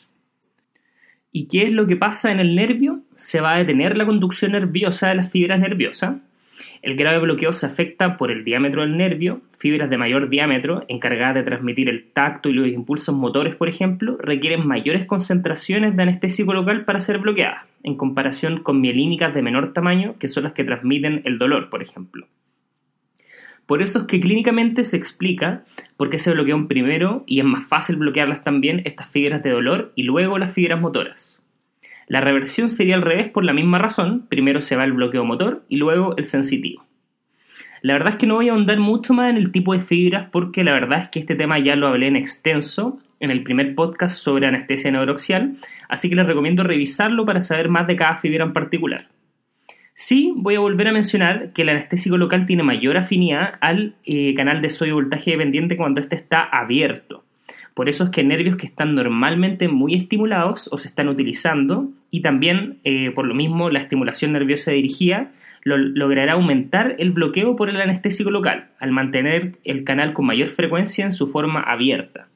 ¿Y 1.31 1.47
qué 1.47 1.63
es 1.63 1.71
lo 1.71 1.87
que 1.87 1.95
pasa 1.95 2.31
en 2.31 2.39
el 2.39 2.55
nervio? 2.55 2.92
Se 3.15 3.41
va 3.41 3.53
a 3.53 3.57
detener 3.57 3.97
la 3.97 4.05
conducción 4.05 4.53
nerviosa 4.53 5.09
de 5.09 5.15
las 5.15 5.31
fibras 5.31 5.59
nerviosas. 5.59 6.17
El 6.81 6.95
grado 6.95 7.17
de 7.17 7.23
bloqueo 7.23 7.53
se 7.53 7.65
afecta 7.65 8.17
por 8.17 8.31
el 8.31 8.43
diámetro 8.43 8.81
del 8.81 8.97
nervio. 8.97 9.41
Fibras 9.57 9.89
de 9.89 9.97
mayor 9.97 10.29
diámetro, 10.29 10.83
encargadas 10.89 11.35
de 11.35 11.43
transmitir 11.43 11.89
el 11.89 12.11
tacto 12.11 12.49
y 12.49 12.53
los 12.53 12.67
impulsos 12.67 13.15
motores, 13.15 13.55
por 13.55 13.69
ejemplo, 13.69 14.17
requieren 14.19 14.67
mayores 14.67 15.05
concentraciones 15.05 15.95
de 15.95 16.03
anestésico 16.03 16.53
local 16.53 16.83
para 16.85 16.99
ser 16.99 17.19
bloqueadas, 17.19 17.63
en 17.83 17.95
comparación 17.95 18.61
con 18.63 18.81
mielínicas 18.81 19.33
de 19.33 19.41
menor 19.41 19.73
tamaño, 19.73 20.15
que 20.19 20.27
son 20.27 20.43
las 20.43 20.53
que 20.53 20.65
transmiten 20.65 21.21
el 21.25 21.37
dolor, 21.39 21.69
por 21.69 21.81
ejemplo. 21.81 22.27
Por 23.65 23.81
eso 23.81 23.99
es 23.99 24.05
que 24.05 24.19
clínicamente 24.19 24.83
se 24.83 24.97
explica 24.97 25.63
por 25.95 26.09
qué 26.09 26.19
se 26.19 26.33
bloquean 26.33 26.67
primero 26.67 27.23
y 27.25 27.39
es 27.39 27.45
más 27.45 27.65
fácil 27.65 27.95
bloquearlas 27.95 28.43
también 28.43 28.81
estas 28.85 29.09
fibras 29.09 29.41
de 29.41 29.51
dolor 29.51 29.93
y 29.95 30.03
luego 30.03 30.37
las 30.37 30.53
fibras 30.53 30.81
motoras. 30.81 31.42
La 32.07 32.21
reversión 32.21 32.69
sería 32.69 32.95
al 32.95 33.01
revés 33.01 33.29
por 33.29 33.45
la 33.45 33.53
misma 33.53 33.79
razón, 33.79 34.27
primero 34.27 34.61
se 34.61 34.75
va 34.75 34.83
el 34.83 34.93
bloqueo 34.93 35.25
motor 35.25 35.63
y 35.69 35.77
luego 35.77 36.15
el 36.17 36.25
sensitivo. 36.25 36.85
La 37.81 37.93
verdad 37.93 38.13
es 38.13 38.15
que 38.15 38.27
no 38.27 38.35
voy 38.35 38.47
a 38.47 38.53
ahondar 38.53 38.79
mucho 38.79 39.13
más 39.13 39.29
en 39.29 39.37
el 39.37 39.51
tipo 39.51 39.73
de 39.73 39.81
fibras 39.81 40.29
porque 40.31 40.63
la 40.63 40.71
verdad 40.71 40.99
es 40.99 41.09
que 41.09 41.19
este 41.19 41.35
tema 41.35 41.59
ya 41.59 41.75
lo 41.75 41.87
hablé 41.87 42.07
en 42.07 42.15
extenso 42.15 42.99
en 43.19 43.31
el 43.31 43.43
primer 43.43 43.75
podcast 43.75 44.15
sobre 44.17 44.47
anestesia 44.47 44.91
neuroxial, 44.91 45.57
así 45.89 46.09
que 46.09 46.15
les 46.15 46.25
recomiendo 46.25 46.63
revisarlo 46.63 47.25
para 47.25 47.41
saber 47.41 47.69
más 47.69 47.87
de 47.87 47.95
cada 47.95 48.17
fibra 48.17 48.43
en 48.43 48.53
particular. 48.53 49.07
Sí, 49.93 50.33
voy 50.35 50.55
a 50.55 50.59
volver 50.59 50.87
a 50.87 50.91
mencionar 50.91 51.53
que 51.53 51.61
el 51.61 51.69
anestésico 51.69 52.17
local 52.17 52.45
tiene 52.45 52.63
mayor 52.63 52.97
afinidad 52.97 53.55
al 53.61 53.95
eh, 54.05 54.33
canal 54.33 54.61
de 54.61 54.69
sodio 54.69 54.95
voltaje 54.95 55.31
dependiente 55.31 55.77
cuando 55.77 56.01
éste 56.01 56.15
está 56.15 56.43
abierto. 56.43 57.22
Por 57.73 57.89
eso 57.89 58.05
es 58.05 58.09
que 58.11 58.23
nervios 58.23 58.57
que 58.57 58.67
están 58.67 58.93
normalmente 58.93 59.67
muy 59.67 59.95
estimulados 59.95 60.69
o 60.71 60.77
se 60.77 60.87
están 60.87 61.07
utilizando 61.07 61.89
y 62.11 62.21
también 62.21 62.77
eh, 62.83 63.11
por 63.11 63.25
lo 63.25 63.33
mismo 63.33 63.69
la 63.69 63.79
estimulación 63.79 64.33
nerviosa 64.33 64.71
dirigida 64.71 65.31
logrará 65.65 66.33
aumentar 66.33 66.95
el 66.99 67.11
bloqueo 67.11 67.55
por 67.55 67.69
el 67.69 67.79
anestésico 67.79 68.29
local 68.29 68.67
al 68.79 68.91
mantener 68.91 69.53
el 69.63 69.85
canal 69.85 70.13
con 70.13 70.25
mayor 70.25 70.49
frecuencia 70.49 71.05
en 71.05 71.13
su 71.13 71.27
forma 71.27 71.61
abierta. 71.61 72.27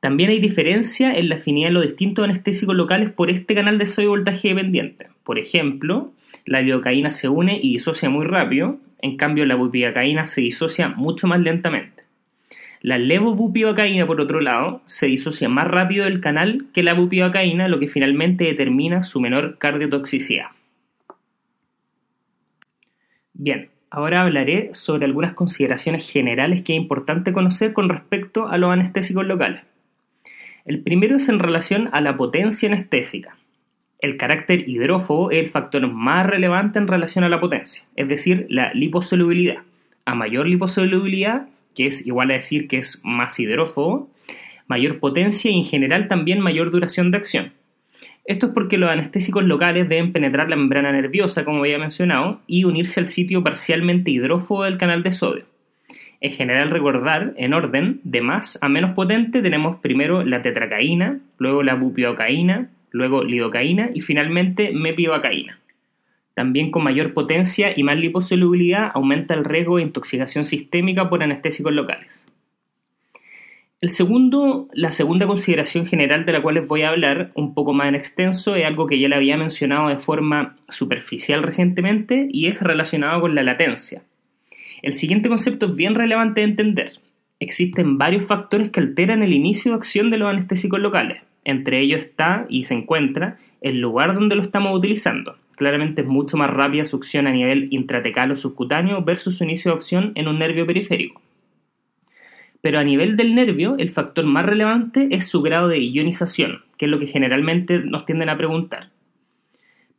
También 0.00 0.30
hay 0.30 0.38
diferencia 0.38 1.14
en 1.14 1.28
la 1.28 1.36
afinidad 1.36 1.68
de 1.68 1.74
los 1.74 1.86
distintos 1.86 2.24
anestésicos 2.24 2.74
locales 2.74 3.10
por 3.10 3.30
este 3.30 3.54
canal 3.54 3.78
de 3.78 3.86
sodio 3.86 4.10
voltaje 4.10 4.48
dependiente. 4.48 5.08
Por 5.24 5.38
ejemplo, 5.38 6.12
la 6.44 6.60
lidocaína 6.60 7.10
se 7.10 7.28
une 7.28 7.58
y 7.62 7.72
disocia 7.72 8.10
muy 8.10 8.26
rápido, 8.26 8.78
en 9.00 9.16
cambio 9.16 9.46
la 9.46 9.54
bupivacaína 9.54 10.26
se 10.26 10.40
disocia 10.40 10.88
mucho 10.88 11.26
más 11.26 11.40
lentamente. 11.40 12.03
La 12.84 12.98
levobupivacaína, 12.98 14.06
por 14.06 14.20
otro 14.20 14.42
lado, 14.42 14.82
se 14.84 15.06
disocia 15.06 15.48
más 15.48 15.66
rápido 15.66 16.04
del 16.04 16.20
canal 16.20 16.66
que 16.74 16.82
la 16.82 16.92
bupivacaína, 16.92 17.66
lo 17.66 17.80
que 17.80 17.88
finalmente 17.88 18.44
determina 18.44 19.02
su 19.02 19.22
menor 19.22 19.56
cardiotoxicidad. 19.56 20.48
Bien, 23.32 23.70
ahora 23.88 24.20
hablaré 24.20 24.68
sobre 24.74 25.06
algunas 25.06 25.32
consideraciones 25.32 26.06
generales 26.06 26.60
que 26.60 26.74
es 26.74 26.78
importante 26.78 27.32
conocer 27.32 27.72
con 27.72 27.88
respecto 27.88 28.48
a 28.48 28.58
los 28.58 28.70
anestésicos 28.70 29.24
locales. 29.24 29.62
El 30.66 30.82
primero 30.82 31.16
es 31.16 31.30
en 31.30 31.38
relación 31.38 31.88
a 31.92 32.02
la 32.02 32.18
potencia 32.18 32.68
anestésica. 32.68 33.38
El 33.98 34.18
carácter 34.18 34.68
hidrófobo 34.68 35.30
es 35.30 35.38
el 35.38 35.48
factor 35.48 35.90
más 35.90 36.26
relevante 36.26 36.78
en 36.80 36.88
relación 36.88 37.24
a 37.24 37.30
la 37.30 37.40
potencia, 37.40 37.88
es 37.96 38.08
decir, 38.08 38.44
la 38.50 38.74
liposolubilidad. 38.74 39.62
A 40.04 40.14
mayor 40.14 40.46
liposolubilidad, 40.46 41.48
que 41.74 41.86
es 41.86 42.06
igual 42.06 42.30
a 42.30 42.34
decir 42.34 42.68
que 42.68 42.78
es 42.78 43.00
más 43.04 43.38
hidrófobo, 43.38 44.10
mayor 44.66 44.98
potencia 45.00 45.50
y 45.50 45.58
en 45.58 45.64
general 45.64 46.08
también 46.08 46.40
mayor 46.40 46.70
duración 46.70 47.10
de 47.10 47.18
acción. 47.18 47.52
Esto 48.24 48.46
es 48.46 48.52
porque 48.52 48.78
los 48.78 48.88
anestésicos 48.88 49.44
locales 49.44 49.88
deben 49.88 50.12
penetrar 50.12 50.48
la 50.48 50.56
membrana 50.56 50.92
nerviosa, 50.92 51.44
como 51.44 51.58
había 51.58 51.78
mencionado, 51.78 52.40
y 52.46 52.64
unirse 52.64 53.00
al 53.00 53.06
sitio 53.06 53.42
parcialmente 53.42 54.10
hidrófobo 54.10 54.64
del 54.64 54.78
canal 54.78 55.02
de 55.02 55.12
sodio. 55.12 55.44
En 56.22 56.32
general 56.32 56.70
recordar, 56.70 57.34
en 57.36 57.52
orden, 57.52 58.00
de 58.02 58.22
más 58.22 58.58
a 58.62 58.70
menos 58.70 58.92
potente, 58.92 59.42
tenemos 59.42 59.80
primero 59.80 60.24
la 60.24 60.40
tetracaína, 60.40 61.18
luego 61.36 61.62
la 61.62 61.74
bupiocaína, 61.74 62.70
luego 62.92 63.24
lidocaína 63.24 63.90
y 63.92 64.00
finalmente 64.00 64.70
mepivacaína. 64.72 65.58
También 66.34 66.70
con 66.70 66.82
mayor 66.82 67.14
potencia 67.14 67.72
y 67.76 67.82
más 67.84 67.96
liposolubilidad 67.96 68.90
aumenta 68.92 69.34
el 69.34 69.44
riesgo 69.44 69.76
de 69.76 69.84
intoxicación 69.84 70.44
sistémica 70.44 71.08
por 71.08 71.22
anestésicos 71.22 71.72
locales. 71.72 72.26
El 73.80 73.90
segundo, 73.90 74.68
la 74.72 74.90
segunda 74.90 75.26
consideración 75.26 75.84
general 75.84 76.24
de 76.24 76.32
la 76.32 76.42
cual 76.42 76.54
les 76.54 76.66
voy 76.66 76.82
a 76.82 76.88
hablar 76.88 77.32
un 77.34 77.52
poco 77.52 77.74
más 77.74 77.88
en 77.88 77.94
extenso 77.94 78.56
es 78.56 78.64
algo 78.64 78.86
que 78.86 78.98
ya 78.98 79.08
le 79.08 79.14
había 79.14 79.36
mencionado 79.36 79.88
de 79.88 79.98
forma 79.98 80.56
superficial 80.70 81.42
recientemente 81.42 82.26
y 82.32 82.46
es 82.46 82.58
relacionado 82.60 83.20
con 83.20 83.34
la 83.34 83.42
latencia. 83.42 84.02
El 84.82 84.94
siguiente 84.94 85.28
concepto 85.28 85.66
es 85.66 85.76
bien 85.76 85.94
relevante 85.94 86.40
de 86.40 86.46
entender. 86.46 86.92
Existen 87.40 87.98
varios 87.98 88.24
factores 88.24 88.70
que 88.70 88.80
alteran 88.80 89.22
el 89.22 89.34
inicio 89.34 89.72
de 89.72 89.76
acción 89.76 90.10
de 90.10 90.16
los 90.16 90.30
anestésicos 90.30 90.80
locales. 90.80 91.22
Entre 91.44 91.80
ellos 91.80 92.00
está 92.00 92.46
y 92.48 92.64
se 92.64 92.74
encuentra 92.74 93.38
el 93.60 93.80
lugar 93.80 94.14
donde 94.14 94.34
lo 94.34 94.42
estamos 94.42 94.76
utilizando. 94.76 95.36
Claramente 95.56 96.02
es 96.02 96.06
mucho 96.06 96.36
más 96.36 96.50
rápida 96.50 96.84
su 96.84 96.96
acción 96.96 97.26
a 97.26 97.32
nivel 97.32 97.68
intratecal 97.70 98.30
o 98.32 98.36
subcutáneo 98.36 99.02
versus 99.02 99.38
su 99.38 99.44
inicio 99.44 99.70
de 99.70 99.76
acción 99.76 100.12
en 100.14 100.28
un 100.28 100.38
nervio 100.38 100.66
periférico. 100.66 101.20
Pero 102.60 102.78
a 102.78 102.84
nivel 102.84 103.16
del 103.16 103.34
nervio, 103.34 103.76
el 103.78 103.90
factor 103.90 104.24
más 104.24 104.46
relevante 104.46 105.08
es 105.10 105.28
su 105.28 105.42
grado 105.42 105.68
de 105.68 105.80
ionización, 105.80 106.62
que 106.78 106.86
es 106.86 106.90
lo 106.90 106.98
que 106.98 107.06
generalmente 107.06 107.80
nos 107.80 108.06
tienden 108.06 108.30
a 108.30 108.36
preguntar. 108.36 108.88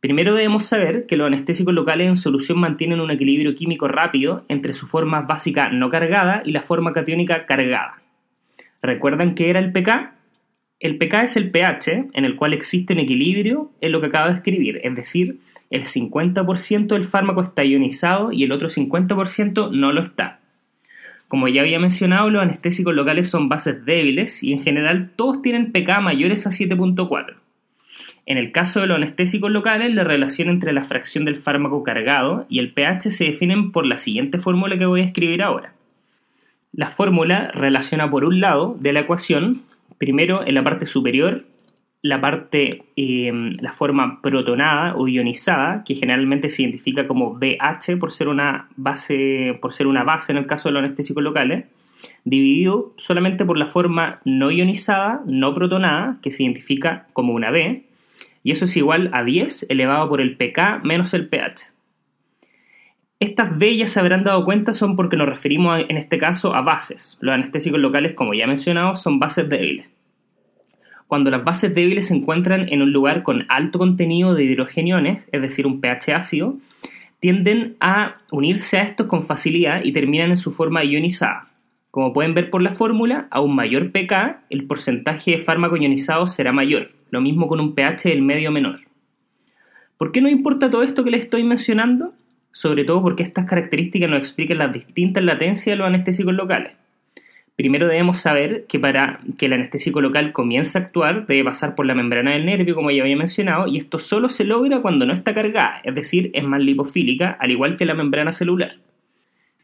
Primero 0.00 0.34
debemos 0.34 0.66
saber 0.66 1.06
que 1.06 1.16
los 1.16 1.26
anestésicos 1.26 1.74
locales 1.74 2.08
en 2.08 2.16
solución 2.16 2.58
mantienen 2.58 3.00
un 3.00 3.10
equilibrio 3.10 3.54
químico 3.54 3.88
rápido 3.88 4.44
entre 4.48 4.74
su 4.74 4.86
forma 4.86 5.22
básica 5.22 5.70
no 5.70 5.90
cargada 5.90 6.42
y 6.44 6.52
la 6.52 6.62
forma 6.62 6.92
catiónica 6.92 7.46
cargada. 7.46 8.02
¿Recuerdan 8.82 9.34
qué 9.34 9.50
era 9.50 9.58
el 9.58 9.72
pK? 9.72 10.12
El 10.78 10.98
pK 10.98 11.24
es 11.24 11.36
el 11.36 11.50
pH 11.50 12.10
en 12.12 12.24
el 12.24 12.36
cual 12.36 12.52
existe 12.52 12.92
un 12.92 12.98
equilibrio 12.98 13.70
en 13.80 13.92
lo 13.92 14.00
que 14.00 14.08
acabo 14.08 14.28
de 14.28 14.36
escribir, 14.36 14.80
es 14.84 14.94
decir, 14.94 15.38
el 15.70 15.84
50% 15.84 16.86
del 16.88 17.04
fármaco 17.04 17.42
está 17.42 17.64
ionizado 17.64 18.32
y 18.32 18.44
el 18.44 18.52
otro 18.52 18.68
50% 18.68 19.70
no 19.70 19.92
lo 19.92 20.02
está. 20.02 20.40
Como 21.28 21.48
ya 21.48 21.62
había 21.62 21.80
mencionado, 21.80 22.30
los 22.30 22.42
anestésicos 22.42 22.94
locales 22.94 23.28
son 23.28 23.48
bases 23.48 23.84
débiles 23.84 24.42
y 24.42 24.52
en 24.52 24.62
general 24.62 25.10
todos 25.16 25.42
tienen 25.42 25.72
pK 25.72 26.00
mayores 26.00 26.46
a 26.46 26.50
7.4. 26.50 27.34
En 28.26 28.38
el 28.38 28.52
caso 28.52 28.80
de 28.80 28.86
los 28.86 28.96
anestésicos 28.96 29.50
locales, 29.50 29.94
la 29.94 30.04
relación 30.04 30.48
entre 30.48 30.72
la 30.72 30.84
fracción 30.84 31.24
del 31.24 31.36
fármaco 31.36 31.82
cargado 31.82 32.46
y 32.48 32.58
el 32.58 32.72
pH 32.72 33.10
se 33.10 33.24
definen 33.24 33.72
por 33.72 33.86
la 33.86 33.98
siguiente 33.98 34.38
fórmula 34.38 34.78
que 34.78 34.86
voy 34.86 35.00
a 35.00 35.04
escribir 35.04 35.42
ahora. 35.42 35.74
La 36.72 36.90
fórmula 36.90 37.50
relaciona 37.52 38.10
por 38.10 38.24
un 38.24 38.40
lado 38.40 38.76
de 38.80 38.92
la 38.92 39.00
ecuación, 39.00 39.62
primero 39.98 40.46
en 40.46 40.54
la 40.54 40.64
parte 40.64 40.86
superior, 40.86 41.44
la 42.06 42.20
parte, 42.20 42.84
em, 42.94 43.56
la 43.60 43.72
forma 43.72 44.20
protonada 44.22 44.94
o 44.94 45.08
ionizada, 45.08 45.82
que 45.84 45.96
generalmente 45.96 46.50
se 46.50 46.62
identifica 46.62 47.08
como 47.08 47.34
BH 47.34 47.96
por 47.98 48.12
ser 48.12 48.28
una 48.28 48.68
base, 48.76 49.58
por 49.60 49.72
ser 49.72 49.88
una 49.88 50.04
base 50.04 50.30
en 50.30 50.38
el 50.38 50.46
caso 50.46 50.68
de 50.68 50.74
los 50.74 50.84
anestésicos 50.84 51.22
locales, 51.22 51.64
dividido 52.24 52.94
solamente 52.96 53.44
por 53.44 53.58
la 53.58 53.66
forma 53.66 54.20
no 54.24 54.52
ionizada, 54.52 55.22
no 55.26 55.52
protonada, 55.54 56.18
que 56.22 56.30
se 56.30 56.44
identifica 56.44 57.08
como 57.12 57.34
una 57.34 57.50
B, 57.50 57.82
y 58.44 58.52
eso 58.52 58.66
es 58.66 58.76
igual 58.76 59.10
a 59.12 59.24
10 59.24 59.66
elevado 59.68 60.08
por 60.08 60.20
el 60.20 60.36
pK 60.36 60.84
menos 60.84 61.12
el 61.12 61.28
pH. 61.28 61.72
Estas 63.18 63.58
B 63.58 63.76
ya 63.76 63.88
se 63.88 63.98
habrán 63.98 64.22
dado 64.22 64.44
cuenta 64.44 64.72
son 64.74 64.94
porque 64.94 65.16
nos 65.16 65.28
referimos 65.28 65.82
en 65.88 65.96
este 65.96 66.18
caso 66.18 66.54
a 66.54 66.60
bases. 66.60 67.18
Los 67.20 67.34
anestésicos 67.34 67.80
locales, 67.80 68.14
como 68.14 68.34
ya 68.34 68.46
mencionado, 68.46 68.94
son 68.94 69.18
bases 69.18 69.48
débiles. 69.48 69.95
Cuando 71.06 71.30
las 71.30 71.44
bases 71.44 71.74
débiles 71.74 72.08
se 72.08 72.14
encuentran 72.14 72.68
en 72.68 72.82
un 72.82 72.92
lugar 72.92 73.22
con 73.22 73.46
alto 73.48 73.78
contenido 73.78 74.34
de 74.34 74.44
hidrogeniones, 74.44 75.24
es 75.30 75.40
decir, 75.40 75.66
un 75.66 75.80
pH 75.80 76.14
ácido, 76.14 76.58
tienden 77.20 77.76
a 77.80 78.18
unirse 78.30 78.78
a 78.78 78.82
estos 78.82 79.06
con 79.06 79.24
facilidad 79.24 79.84
y 79.84 79.92
terminan 79.92 80.30
en 80.30 80.36
su 80.36 80.52
forma 80.52 80.84
ionizada. 80.84 81.48
Como 81.90 82.12
pueden 82.12 82.34
ver 82.34 82.50
por 82.50 82.60
la 82.60 82.74
fórmula, 82.74 83.28
a 83.30 83.40
un 83.40 83.54
mayor 83.54 83.90
pK, 83.90 84.42
el 84.50 84.66
porcentaje 84.66 85.30
de 85.32 85.38
fármaco 85.38 85.76
ionizado 85.76 86.26
será 86.26 86.52
mayor, 86.52 86.90
lo 87.10 87.20
mismo 87.20 87.48
con 87.48 87.60
un 87.60 87.74
pH 87.74 88.10
del 88.10 88.22
medio 88.22 88.50
menor. 88.50 88.80
¿Por 89.96 90.12
qué 90.12 90.20
no 90.20 90.28
importa 90.28 90.70
todo 90.70 90.82
esto 90.82 91.04
que 91.04 91.10
les 91.10 91.20
estoy 91.20 91.42
mencionando? 91.42 92.12
Sobre 92.52 92.84
todo 92.84 93.00
porque 93.00 93.22
estas 93.22 93.46
características 93.46 94.10
nos 94.10 94.18
explican 94.18 94.58
las 94.58 94.72
distintas 94.72 95.24
latencias 95.24 95.72
de 95.72 95.76
los 95.76 95.86
anestésicos 95.86 96.34
locales. 96.34 96.72
Primero 97.56 97.88
debemos 97.88 98.18
saber 98.18 98.66
que 98.68 98.78
para 98.78 99.20
que 99.38 99.46
el 99.46 99.54
anestésico 99.54 100.02
local 100.02 100.32
comience 100.32 100.76
a 100.76 100.82
actuar 100.82 101.26
debe 101.26 101.42
pasar 101.42 101.74
por 101.74 101.86
la 101.86 101.94
membrana 101.94 102.32
del 102.32 102.44
nervio, 102.44 102.74
como 102.74 102.90
ya 102.90 103.02
había 103.02 103.16
mencionado, 103.16 103.66
y 103.66 103.78
esto 103.78 103.98
solo 103.98 104.28
se 104.28 104.44
logra 104.44 104.82
cuando 104.82 105.06
no 105.06 105.14
está 105.14 105.32
cargada, 105.32 105.80
es 105.82 105.94
decir, 105.94 106.30
es 106.34 106.44
más 106.44 106.60
lipofílica, 106.60 107.30
al 107.40 107.50
igual 107.50 107.78
que 107.78 107.86
la 107.86 107.94
membrana 107.94 108.32
celular. 108.32 108.76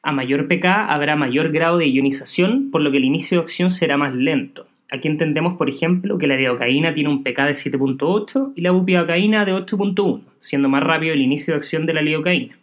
A 0.03 0.11
mayor 0.11 0.49
pK 0.49 0.65
habrá 0.89 1.17
mayor 1.17 1.53
grado 1.53 1.77
de 1.77 1.87
ionización, 1.87 2.71
por 2.71 2.81
lo 2.81 2.91
que 2.91 2.97
el 2.97 3.05
inicio 3.05 3.39
de 3.39 3.45
acción 3.45 3.71
será 3.71 3.99
más 3.99 4.15
lento. 4.15 4.67
Aquí 4.91 5.09
entendemos, 5.09 5.59
por 5.59 5.69
ejemplo, 5.69 6.17
que 6.17 6.27
la 6.27 6.37
lidocaína 6.37 6.95
tiene 6.95 7.11
un 7.11 7.23
pK 7.23 7.45
de 7.45 7.53
7.8 7.53 8.55
y 8.57 8.63
la 8.63 8.71
bupivacaína 8.71 9.45
de 9.45 9.53
8.1, 9.53 10.23
siendo 10.41 10.71
más 10.71 10.83
rápido 10.83 11.13
el 11.13 11.21
inicio 11.21 11.53
de 11.53 11.59
acción 11.59 11.85
de 11.85 11.93
la 11.93 12.03
lidocaína. 12.03 12.57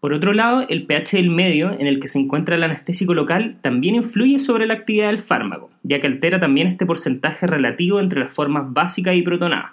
Por 0.00 0.12
otro 0.12 0.32
lado, 0.32 0.64
el 0.68 0.86
pH 0.86 1.16
del 1.16 1.30
medio 1.30 1.72
en 1.72 1.88
el 1.88 1.98
que 1.98 2.06
se 2.06 2.20
encuentra 2.20 2.54
el 2.54 2.62
anestésico 2.62 3.14
local 3.14 3.56
también 3.62 3.96
influye 3.96 4.38
sobre 4.38 4.66
la 4.66 4.74
actividad 4.74 5.08
del 5.08 5.18
fármaco, 5.18 5.70
ya 5.82 6.00
que 6.00 6.06
altera 6.06 6.38
también 6.38 6.68
este 6.68 6.86
porcentaje 6.86 7.48
relativo 7.48 7.98
entre 7.98 8.20
las 8.20 8.32
formas 8.32 8.72
básicas 8.72 9.16
y 9.16 9.22
protonadas. 9.22 9.72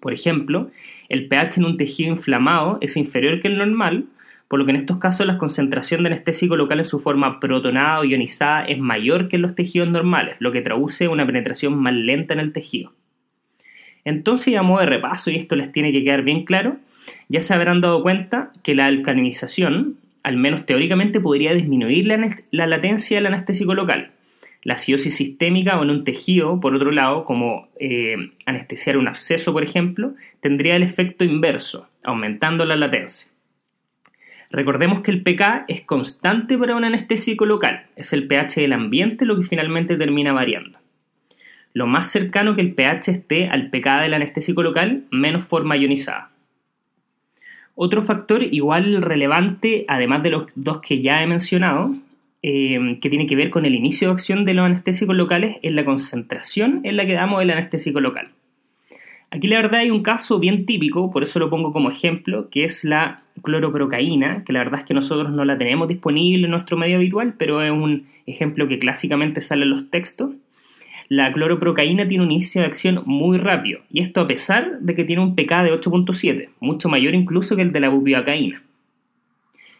Por 0.00 0.14
ejemplo, 0.14 0.70
el 1.10 1.28
pH 1.28 1.58
en 1.58 1.66
un 1.66 1.76
tejido 1.76 2.10
inflamado 2.10 2.78
es 2.80 2.96
inferior 2.96 3.40
que 3.40 3.48
el 3.48 3.58
normal, 3.58 4.06
por 4.48 4.58
lo 4.58 4.64
que 4.64 4.70
en 4.70 4.78
estos 4.78 4.98
casos 4.98 5.26
la 5.26 5.38
concentración 5.38 6.02
de 6.02 6.08
anestésico 6.08 6.56
local 6.56 6.78
en 6.78 6.84
su 6.86 7.00
forma 7.00 7.38
protonada 7.38 8.00
o 8.00 8.04
ionizada 8.04 8.64
es 8.64 8.78
mayor 8.78 9.28
que 9.28 9.36
en 9.36 9.42
los 9.42 9.54
tejidos 9.54 9.88
normales, 9.88 10.36
lo 10.38 10.50
que 10.50 10.62
traduce 10.62 11.08
una 11.08 11.26
penetración 11.26 11.76
más 11.76 11.94
lenta 11.94 12.32
en 12.32 12.40
el 12.40 12.52
tejido. 12.52 12.92
Entonces, 14.04 14.56
a 14.56 14.62
modo 14.62 14.80
de 14.80 14.86
repaso, 14.86 15.30
y 15.30 15.36
esto 15.36 15.56
les 15.56 15.72
tiene 15.72 15.92
que 15.92 16.04
quedar 16.04 16.22
bien 16.22 16.44
claro, 16.44 16.76
ya 17.28 17.40
se 17.40 17.54
habrán 17.54 17.80
dado 17.80 18.02
cuenta 18.02 18.52
que 18.62 18.74
la 18.74 18.86
alcalinización, 18.86 19.96
al 20.22 20.36
menos 20.36 20.66
teóricamente, 20.66 21.20
podría 21.20 21.54
disminuir 21.54 22.06
la, 22.06 22.66
latencia 22.66 23.16
del 23.16 23.26
anestésico 23.26 23.74
local. 23.74 24.10
La 24.62 24.74
acidosis 24.74 25.16
sistémica 25.16 25.78
o 25.78 25.84
en 25.84 25.90
un 25.90 26.04
tejido, 26.04 26.60
por 26.60 26.74
otro 26.74 26.90
lado, 26.90 27.24
como 27.24 27.68
eh, 27.78 28.16
anestesiar 28.46 28.96
un 28.96 29.08
absceso, 29.08 29.52
por 29.52 29.62
ejemplo, 29.62 30.14
tendría 30.40 30.76
el 30.76 30.82
efecto 30.82 31.24
inverso, 31.24 31.88
aumentando 32.02 32.64
la 32.64 32.76
latencia. 32.76 33.30
Recordemos 34.50 35.02
que 35.02 35.10
el 35.10 35.22
pK 35.22 35.64
es 35.68 35.82
constante 35.82 36.56
para 36.56 36.76
un 36.76 36.84
anestésico 36.84 37.46
local, 37.46 37.86
es 37.96 38.12
el 38.12 38.26
pH 38.26 38.60
del 38.60 38.72
ambiente 38.72 39.24
lo 39.24 39.36
que 39.36 39.44
finalmente 39.44 39.96
termina 39.96 40.32
variando. 40.32 40.78
Lo 41.72 41.86
más 41.86 42.10
cercano 42.10 42.54
que 42.54 42.62
el 42.62 42.74
pH 42.74 43.10
esté 43.10 43.48
al 43.48 43.70
pK 43.70 44.00
del 44.00 44.14
anestésico 44.14 44.62
local, 44.62 45.04
menos 45.10 45.44
forma 45.44 45.76
ionizada. 45.76 46.30
Otro 47.78 48.02
factor 48.02 48.42
igual 48.42 49.02
relevante, 49.02 49.84
además 49.86 50.22
de 50.22 50.30
los 50.30 50.46
dos 50.54 50.80
que 50.80 51.02
ya 51.02 51.22
he 51.22 51.26
mencionado, 51.26 51.94
eh, 52.42 52.98
que 53.02 53.10
tiene 53.10 53.26
que 53.26 53.36
ver 53.36 53.50
con 53.50 53.66
el 53.66 53.74
inicio 53.74 54.08
de 54.08 54.14
acción 54.14 54.46
de 54.46 54.54
los 54.54 54.64
anestésicos 54.64 55.14
locales, 55.14 55.58
es 55.62 55.72
la 55.72 55.84
concentración 55.84 56.80
en 56.84 56.96
la 56.96 57.04
que 57.04 57.12
damos 57.12 57.42
el 57.42 57.50
anestésico 57.50 58.00
local. 58.00 58.30
Aquí 59.30 59.46
la 59.46 59.56
verdad 59.56 59.80
hay 59.80 59.90
un 59.90 60.02
caso 60.02 60.38
bien 60.38 60.64
típico, 60.64 61.10
por 61.12 61.22
eso 61.22 61.38
lo 61.38 61.50
pongo 61.50 61.74
como 61.74 61.90
ejemplo, 61.90 62.48
que 62.48 62.64
es 62.64 62.82
la 62.82 63.22
cloroprocaína, 63.42 64.44
que 64.44 64.54
la 64.54 64.60
verdad 64.60 64.80
es 64.80 64.86
que 64.86 64.94
nosotros 64.94 65.30
no 65.30 65.44
la 65.44 65.58
tenemos 65.58 65.86
disponible 65.86 66.46
en 66.46 66.52
nuestro 66.52 66.78
medio 66.78 66.96
habitual, 66.96 67.34
pero 67.36 67.60
es 67.60 67.70
un 67.70 68.06
ejemplo 68.24 68.68
que 68.68 68.78
clásicamente 68.78 69.42
sale 69.42 69.64
en 69.64 69.70
los 69.70 69.90
textos 69.90 70.30
la 71.08 71.32
cloroprocaína 71.32 72.08
tiene 72.08 72.24
un 72.24 72.32
inicio 72.32 72.60
de 72.60 72.66
acción 72.66 73.02
muy 73.06 73.38
rápido, 73.38 73.80
y 73.90 74.02
esto 74.02 74.20
a 74.20 74.26
pesar 74.26 74.80
de 74.80 74.94
que 74.94 75.04
tiene 75.04 75.22
un 75.22 75.34
pK 75.34 75.62
de 75.62 75.72
8.7, 75.72 76.48
mucho 76.60 76.88
mayor 76.88 77.14
incluso 77.14 77.56
que 77.56 77.62
el 77.62 77.72
de 77.72 77.80
la 77.80 77.88
bupivacaína. 77.88 78.62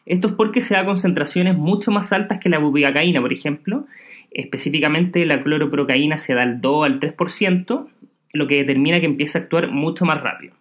Esto 0.07 0.29
es 0.29 0.35
porque 0.35 0.61
se 0.61 0.75
da 0.75 0.85
concentraciones 0.85 1.57
mucho 1.57 1.91
más 1.91 2.13
altas 2.13 2.39
que 2.39 2.49
la 2.49 2.59
bupivacaína, 2.59 3.21
por 3.21 3.33
ejemplo. 3.33 3.87
Específicamente 4.31 5.27
la 5.27 5.43
cloroprocaína 5.43 6.17
se 6.17 6.35
da 6.35 6.43
al 6.43 6.61
2 6.61 6.85
al 6.85 7.01
3%, 7.01 7.89
lo 8.33 8.47
que 8.47 8.57
determina 8.57 9.01
que 9.01 9.07
empieza 9.07 9.39
a 9.39 9.43
actuar 9.43 9.69
mucho 9.73 10.05
más 10.05 10.21
rápido. 10.21 10.55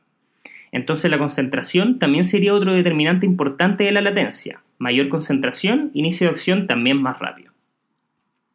Entonces 0.72 1.12
la 1.12 1.20
concentración 1.20 2.00
también 2.00 2.26
sería 2.26 2.56
otro 2.56 2.74
determinante 2.74 3.26
importante 3.26 3.84
de 3.84 3.92
la 3.92 4.02
latencia. 4.02 4.62
Mayor 4.80 5.10
concentración, 5.10 5.92
inicio 5.94 6.28
de 6.28 6.32
acción 6.32 6.68
también 6.68 7.02
más 7.02 7.20
rápido. 7.20 7.52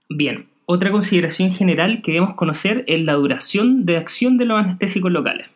Bien, 0.09 0.47
otra 0.73 0.93
consideración 0.93 1.51
general 1.51 2.01
que 2.01 2.13
debemos 2.13 2.37
conocer 2.37 2.85
es 2.87 3.03
la 3.03 3.15
duración 3.15 3.85
de 3.87 3.97
acción 3.97 4.37
de 4.37 4.45
los 4.45 4.61
anestésicos 4.61 5.11
locales. 5.11 5.49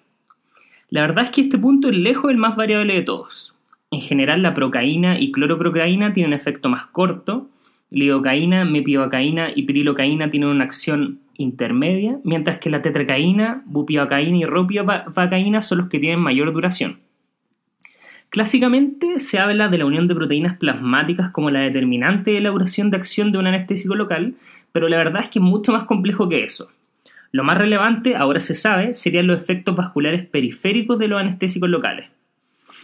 La 0.91 1.03
verdad 1.03 1.27
es 1.27 1.31
que 1.31 1.43
este 1.43 1.57
punto 1.57 1.89
es 1.89 1.97
lejos 1.97 2.33
el 2.33 2.37
más 2.37 2.57
variable 2.57 2.95
de 2.95 3.03
todos. 3.03 3.55
En 3.93 4.01
general, 4.01 4.43
la 4.43 4.55
procaína 4.55 5.21
y 5.21 5.31
cloroprocaína 5.31 6.13
tienen 6.13 6.33
efecto 6.33 6.69
más 6.69 6.87
corto, 6.87 7.49
lidocaína, 7.91 8.65
mepivacaína 8.65 9.51
y 9.55 9.63
pirilocaína 9.63 10.33
tienen 10.33 10.49
una 10.49 10.65
acción 10.65 11.21
intermedia, 11.39 12.19
mientras 12.25 12.59
que 12.59 12.71
la 12.71 12.83
tetracaína, 12.83 13.63
bupivacaína 13.67 14.39
y 14.39 14.45
ropivacaína 14.47 15.63
son 15.63 15.79
los 15.79 15.89
que 15.91 16.01
tienen 16.01 16.19
mayor 16.19 16.53
duración. 16.53 16.99
Clásicamente 18.31 19.21
se 19.21 19.39
habla 19.39 19.69
de 19.69 19.79
la 19.79 19.87
unión 19.87 20.09
de 20.09 20.17
proteínas 20.17 20.59
plasmáticas 20.59 21.31
como 21.31 21.51
la 21.51 21.61
determinante 21.61 22.33
de 22.33 22.41
la 22.41 22.51
duración 22.51 22.91
de 22.91 22.97
acción 22.97 23.31
de 23.31 23.39
un 23.39 23.47
anestésico 23.47 23.95
local, 23.95 24.35
pero 24.75 24.89
la 24.89 24.97
verdad 24.97 25.23
es 25.23 25.29
que 25.29 25.39
es 25.39 25.45
mucho 25.45 25.71
más 25.71 25.85
complejo 25.85 26.29
que 26.29 26.43
eso. 26.43 26.69
Lo 27.31 27.45
más 27.45 27.57
relevante, 27.57 28.17
ahora 28.17 28.41
se 28.41 28.57
sabe, 28.57 28.93
serían 28.93 29.29
los 29.29 29.41
efectos 29.41 29.77
vasculares 29.77 30.27
periféricos 30.27 30.99
de 30.99 31.07
los 31.07 31.21
anestésicos 31.21 31.71
locales. 31.71 32.11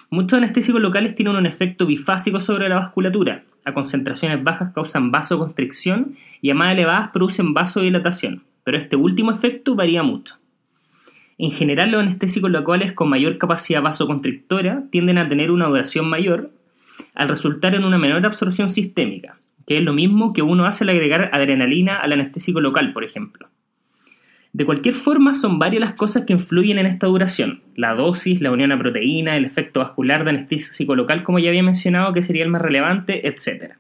Muchos 0.09 0.37
anestésicos 0.37 0.81
locales 0.81 1.17
tienen 1.17 1.35
un 1.35 1.47
efecto 1.47 1.87
bifásico 1.87 2.39
sobre 2.39 2.69
la 2.69 2.77
vasculatura. 2.77 3.43
A 3.65 3.75
concentraciones 3.75 4.41
bajas 4.45 4.73
causan 4.73 5.11
vasoconstricción 5.11 6.15
y 6.41 6.51
a 6.51 6.55
más 6.55 6.71
elevadas 6.75 7.11
producen 7.11 7.55
vasodilatación, 7.55 8.45
pero 8.63 8.79
este 8.79 8.95
último 8.95 9.33
efecto 9.33 9.75
varía 9.75 10.05
mucho. 10.05 10.37
En 11.39 11.51
general, 11.51 11.91
los 11.91 12.03
anestésicos 12.03 12.53
locales 12.53 12.93
con 12.93 13.09
mayor 13.09 13.37
capacidad 13.37 13.83
vasoconstrictora 13.83 14.85
tienden 14.93 15.19
a 15.19 15.27
tener 15.27 15.51
una 15.51 15.67
duración 15.67 16.09
mayor 16.09 16.53
al 17.17 17.29
resultar 17.29 17.75
en 17.75 17.83
una 17.83 17.99
menor 17.99 18.25
absorción 18.25 18.69
sistémica, 18.69 19.41
que 19.71 19.79
es 19.79 19.85
lo 19.85 19.93
mismo 19.93 20.33
que 20.33 20.43
uno 20.43 20.67
hace 20.67 20.83
al 20.83 20.91
agregar 20.91 21.31
adrenalina 21.33 21.95
al 21.95 22.13
anestésico 22.13 22.61
local, 22.61 22.93
por 22.93 23.05
ejemplo. 23.05 23.47
De 24.53 24.65
cualquier 24.65 24.97
forma, 24.97 25.33
son 25.35 25.61
varias 25.61 25.81
las 25.81 25.93
cosas 25.93 26.25
que 26.25 26.33
influyen 26.33 26.81
en 26.81 26.87
esta 26.87 27.07
duración. 27.07 27.63
La 27.77 27.95
dosis, 27.95 28.41
la 28.41 28.51
unión 28.51 28.73
a 28.73 28.79
proteína, 28.81 29.37
el 29.37 29.45
efecto 29.45 29.79
vascular 29.79 30.25
de 30.25 30.31
anestésico 30.31 30.97
local, 30.97 31.23
como 31.23 31.39
ya 31.39 31.51
había 31.51 31.63
mencionado, 31.63 32.13
que 32.13 32.23
sería 32.23 32.43
el 32.43 32.49
más 32.49 32.63
relevante, 32.63 33.29
etc. 33.29 33.75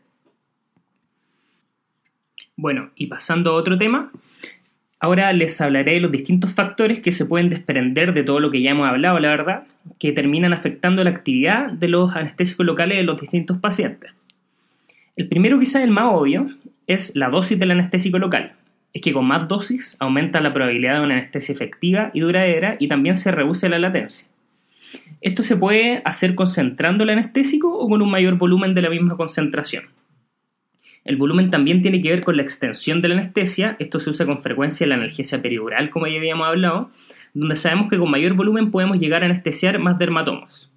Bueno, 2.54 2.90
y 2.94 3.08
pasando 3.08 3.50
a 3.50 3.54
otro 3.54 3.76
tema, 3.76 4.12
ahora 5.00 5.32
les 5.32 5.60
hablaré 5.60 5.94
de 5.94 6.00
los 6.02 6.12
distintos 6.12 6.52
factores 6.52 7.00
que 7.00 7.10
se 7.10 7.26
pueden 7.26 7.50
desprender 7.50 8.14
de 8.14 8.22
todo 8.22 8.38
lo 8.38 8.52
que 8.52 8.62
ya 8.62 8.70
hemos 8.70 8.88
hablado, 8.88 9.18
la 9.18 9.30
verdad, 9.30 9.64
que 9.98 10.12
terminan 10.12 10.52
afectando 10.52 11.02
la 11.02 11.10
actividad 11.10 11.72
de 11.72 11.88
los 11.88 12.14
anestésicos 12.14 12.64
locales 12.64 12.98
de 12.98 13.02
los 13.02 13.20
distintos 13.20 13.58
pacientes. 13.58 14.12
El 15.20 15.28
primero, 15.28 15.60
quizás 15.60 15.82
el 15.82 15.90
más 15.90 16.14
obvio, 16.14 16.48
es 16.86 17.14
la 17.14 17.28
dosis 17.28 17.58
del 17.58 17.72
anestésico 17.72 18.18
local. 18.18 18.54
Es 18.94 19.02
que 19.02 19.12
con 19.12 19.26
más 19.26 19.48
dosis 19.48 19.98
aumenta 20.00 20.40
la 20.40 20.54
probabilidad 20.54 20.94
de 20.94 21.04
una 21.04 21.18
anestesia 21.18 21.52
efectiva 21.52 22.10
y 22.14 22.20
duradera 22.20 22.76
y 22.80 22.88
también 22.88 23.16
se 23.16 23.30
reduce 23.30 23.68
la 23.68 23.78
latencia. 23.78 24.30
Esto 25.20 25.42
se 25.42 25.58
puede 25.58 26.00
hacer 26.06 26.34
concentrando 26.34 27.04
el 27.04 27.10
anestésico 27.10 27.70
o 27.70 27.86
con 27.86 28.00
un 28.00 28.10
mayor 28.10 28.38
volumen 28.38 28.72
de 28.72 28.80
la 28.80 28.88
misma 28.88 29.18
concentración. 29.18 29.84
El 31.04 31.18
volumen 31.18 31.50
también 31.50 31.82
tiene 31.82 32.00
que 32.00 32.12
ver 32.12 32.24
con 32.24 32.38
la 32.38 32.42
extensión 32.42 33.02
de 33.02 33.08
la 33.08 33.16
anestesia, 33.16 33.76
esto 33.78 34.00
se 34.00 34.08
usa 34.08 34.24
con 34.24 34.40
frecuencia 34.40 34.86
en 34.86 34.88
la 34.88 34.94
analgesia 34.94 35.42
peridural, 35.42 35.90
como 35.90 36.06
ya 36.06 36.16
habíamos 36.16 36.48
hablado, 36.48 36.90
donde 37.34 37.56
sabemos 37.56 37.90
que 37.90 37.98
con 37.98 38.10
mayor 38.10 38.32
volumen 38.32 38.70
podemos 38.70 38.98
llegar 38.98 39.22
a 39.22 39.26
anestesiar 39.26 39.78
más 39.80 39.98
dermatomos. 39.98 40.70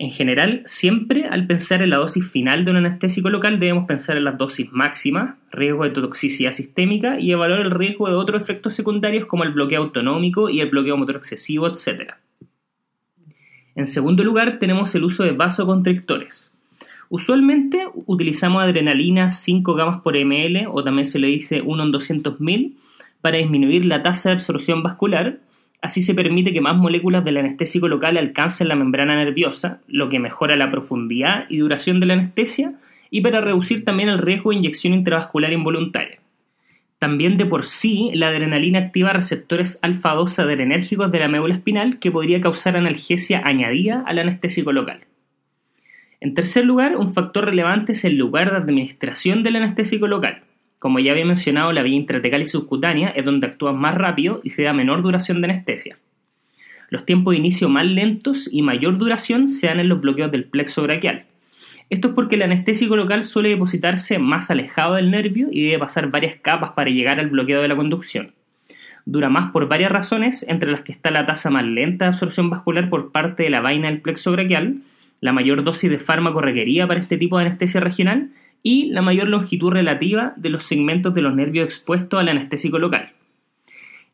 En 0.00 0.10
general, 0.10 0.62
siempre 0.64 1.26
al 1.26 1.46
pensar 1.46 1.82
en 1.82 1.90
la 1.90 1.98
dosis 1.98 2.26
final 2.26 2.64
de 2.64 2.70
un 2.70 2.78
anestésico 2.78 3.28
local 3.28 3.60
debemos 3.60 3.84
pensar 3.84 4.16
en 4.16 4.24
las 4.24 4.38
dosis 4.38 4.72
máximas, 4.72 5.34
riesgo 5.52 5.84
de 5.84 5.90
toxicidad 5.90 6.52
sistémica 6.52 7.20
y 7.20 7.32
evaluar 7.32 7.60
el 7.60 7.70
riesgo 7.70 8.08
de 8.08 8.14
otros 8.14 8.40
efectos 8.40 8.74
secundarios 8.74 9.26
como 9.26 9.44
el 9.44 9.52
bloqueo 9.52 9.82
autonómico 9.82 10.48
y 10.48 10.60
el 10.60 10.70
bloqueo 10.70 10.96
motor 10.96 11.16
excesivo, 11.16 11.66
etc. 11.66 12.14
En 13.74 13.84
segundo 13.84 14.24
lugar, 14.24 14.58
tenemos 14.58 14.94
el 14.94 15.04
uso 15.04 15.22
de 15.22 15.32
vasoconstrictores. 15.32 16.50
Usualmente 17.10 17.86
utilizamos 18.06 18.62
adrenalina 18.62 19.30
5 19.30 19.74
gamas 19.74 20.00
por 20.00 20.16
ml 20.16 20.66
o 20.72 20.82
también 20.82 21.04
se 21.04 21.18
le 21.18 21.26
dice 21.26 21.60
1 21.60 21.82
en 21.82 21.92
200.000 21.92 22.72
para 23.20 23.36
disminuir 23.36 23.84
la 23.84 24.02
tasa 24.02 24.30
de 24.30 24.36
absorción 24.36 24.82
vascular. 24.82 25.40
Así 25.82 26.02
se 26.02 26.14
permite 26.14 26.52
que 26.52 26.60
más 26.60 26.76
moléculas 26.76 27.24
del 27.24 27.38
anestésico 27.38 27.88
local 27.88 28.16
alcancen 28.18 28.68
la 28.68 28.74
membrana 28.74 29.16
nerviosa, 29.16 29.80
lo 29.88 30.08
que 30.08 30.18
mejora 30.18 30.56
la 30.56 30.70
profundidad 30.70 31.46
y 31.48 31.58
duración 31.58 32.00
de 32.00 32.06
la 32.06 32.14
anestesia 32.14 32.74
y 33.10 33.22
para 33.22 33.40
reducir 33.40 33.84
también 33.84 34.08
el 34.08 34.18
riesgo 34.18 34.50
de 34.50 34.56
inyección 34.56 34.92
intravascular 34.92 35.52
involuntaria. 35.52 36.18
También 36.98 37.38
de 37.38 37.46
por 37.46 37.64
sí, 37.64 38.10
la 38.12 38.28
adrenalina 38.28 38.78
activa 38.78 39.14
receptores 39.14 39.78
alfa-2 39.82 40.38
adrenérgicos 40.38 41.10
de 41.10 41.18
la 41.18 41.28
médula 41.28 41.54
espinal 41.54 41.98
que 41.98 42.10
podría 42.10 42.42
causar 42.42 42.76
analgesia 42.76 43.40
añadida 43.42 44.04
al 44.06 44.18
anestésico 44.18 44.70
local. 44.70 45.00
En 46.20 46.34
tercer 46.34 46.66
lugar, 46.66 46.96
un 46.96 47.14
factor 47.14 47.46
relevante 47.46 47.92
es 47.92 48.04
el 48.04 48.18
lugar 48.18 48.50
de 48.50 48.58
administración 48.58 49.42
del 49.42 49.56
anestésico 49.56 50.06
local. 50.06 50.42
Como 50.80 50.98
ya 50.98 51.12
había 51.12 51.24
mencionado, 51.24 51.72
la 51.72 51.84
vía 51.84 51.94
intratecal 51.94 52.42
y 52.42 52.48
subcutánea 52.48 53.10
es 53.10 53.24
donde 53.24 53.46
actúa 53.46 53.72
más 53.72 53.94
rápido 53.94 54.40
y 54.42 54.50
se 54.50 54.64
da 54.64 54.72
menor 54.72 55.02
duración 55.02 55.40
de 55.40 55.50
anestesia. 55.50 55.98
Los 56.88 57.06
tiempos 57.06 57.32
de 57.32 57.38
inicio 57.38 57.68
más 57.68 57.86
lentos 57.86 58.52
y 58.52 58.62
mayor 58.62 58.98
duración 58.98 59.48
se 59.48 59.68
dan 59.68 59.78
en 59.78 59.88
los 59.88 60.00
bloqueos 60.00 60.32
del 60.32 60.46
plexo 60.46 60.82
braquial, 60.82 61.26
esto 61.90 62.08
es 62.08 62.14
porque 62.14 62.36
el 62.36 62.42
anestésico 62.42 62.96
local 62.96 63.24
suele 63.24 63.48
depositarse 63.48 64.20
más 64.20 64.48
alejado 64.52 64.94
del 64.94 65.10
nervio 65.10 65.48
y 65.50 65.64
debe 65.64 65.80
pasar 65.80 66.08
varias 66.08 66.36
capas 66.40 66.70
para 66.70 66.88
llegar 66.88 67.18
al 67.18 67.30
bloqueo 67.30 67.60
de 67.60 67.66
la 67.66 67.74
conducción. 67.74 68.32
Dura 69.06 69.28
más 69.28 69.50
por 69.50 69.66
varias 69.66 69.90
razones, 69.90 70.46
entre 70.48 70.70
las 70.70 70.82
que 70.82 70.92
está 70.92 71.10
la 71.10 71.26
tasa 71.26 71.50
más 71.50 71.64
lenta 71.64 72.04
de 72.04 72.10
absorción 72.10 72.48
vascular 72.48 72.88
por 72.90 73.10
parte 73.10 73.42
de 73.42 73.50
la 73.50 73.60
vaina 73.60 73.88
del 73.88 74.00
plexo 74.00 74.30
braquial, 74.30 74.82
la 75.20 75.32
mayor 75.32 75.64
dosis 75.64 75.90
de 75.90 75.98
fármaco 75.98 76.40
requerida 76.40 76.86
para 76.86 77.00
este 77.00 77.18
tipo 77.18 77.38
de 77.38 77.46
anestesia 77.46 77.80
regional 77.80 78.30
y 78.62 78.86
la 78.86 79.02
mayor 79.02 79.28
longitud 79.28 79.70
relativa 79.70 80.34
de 80.36 80.50
los 80.50 80.64
segmentos 80.64 81.14
de 81.14 81.22
los 81.22 81.34
nervios 81.34 81.64
expuestos 81.64 82.20
al 82.20 82.28
anestésico 82.28 82.78
local. 82.78 83.10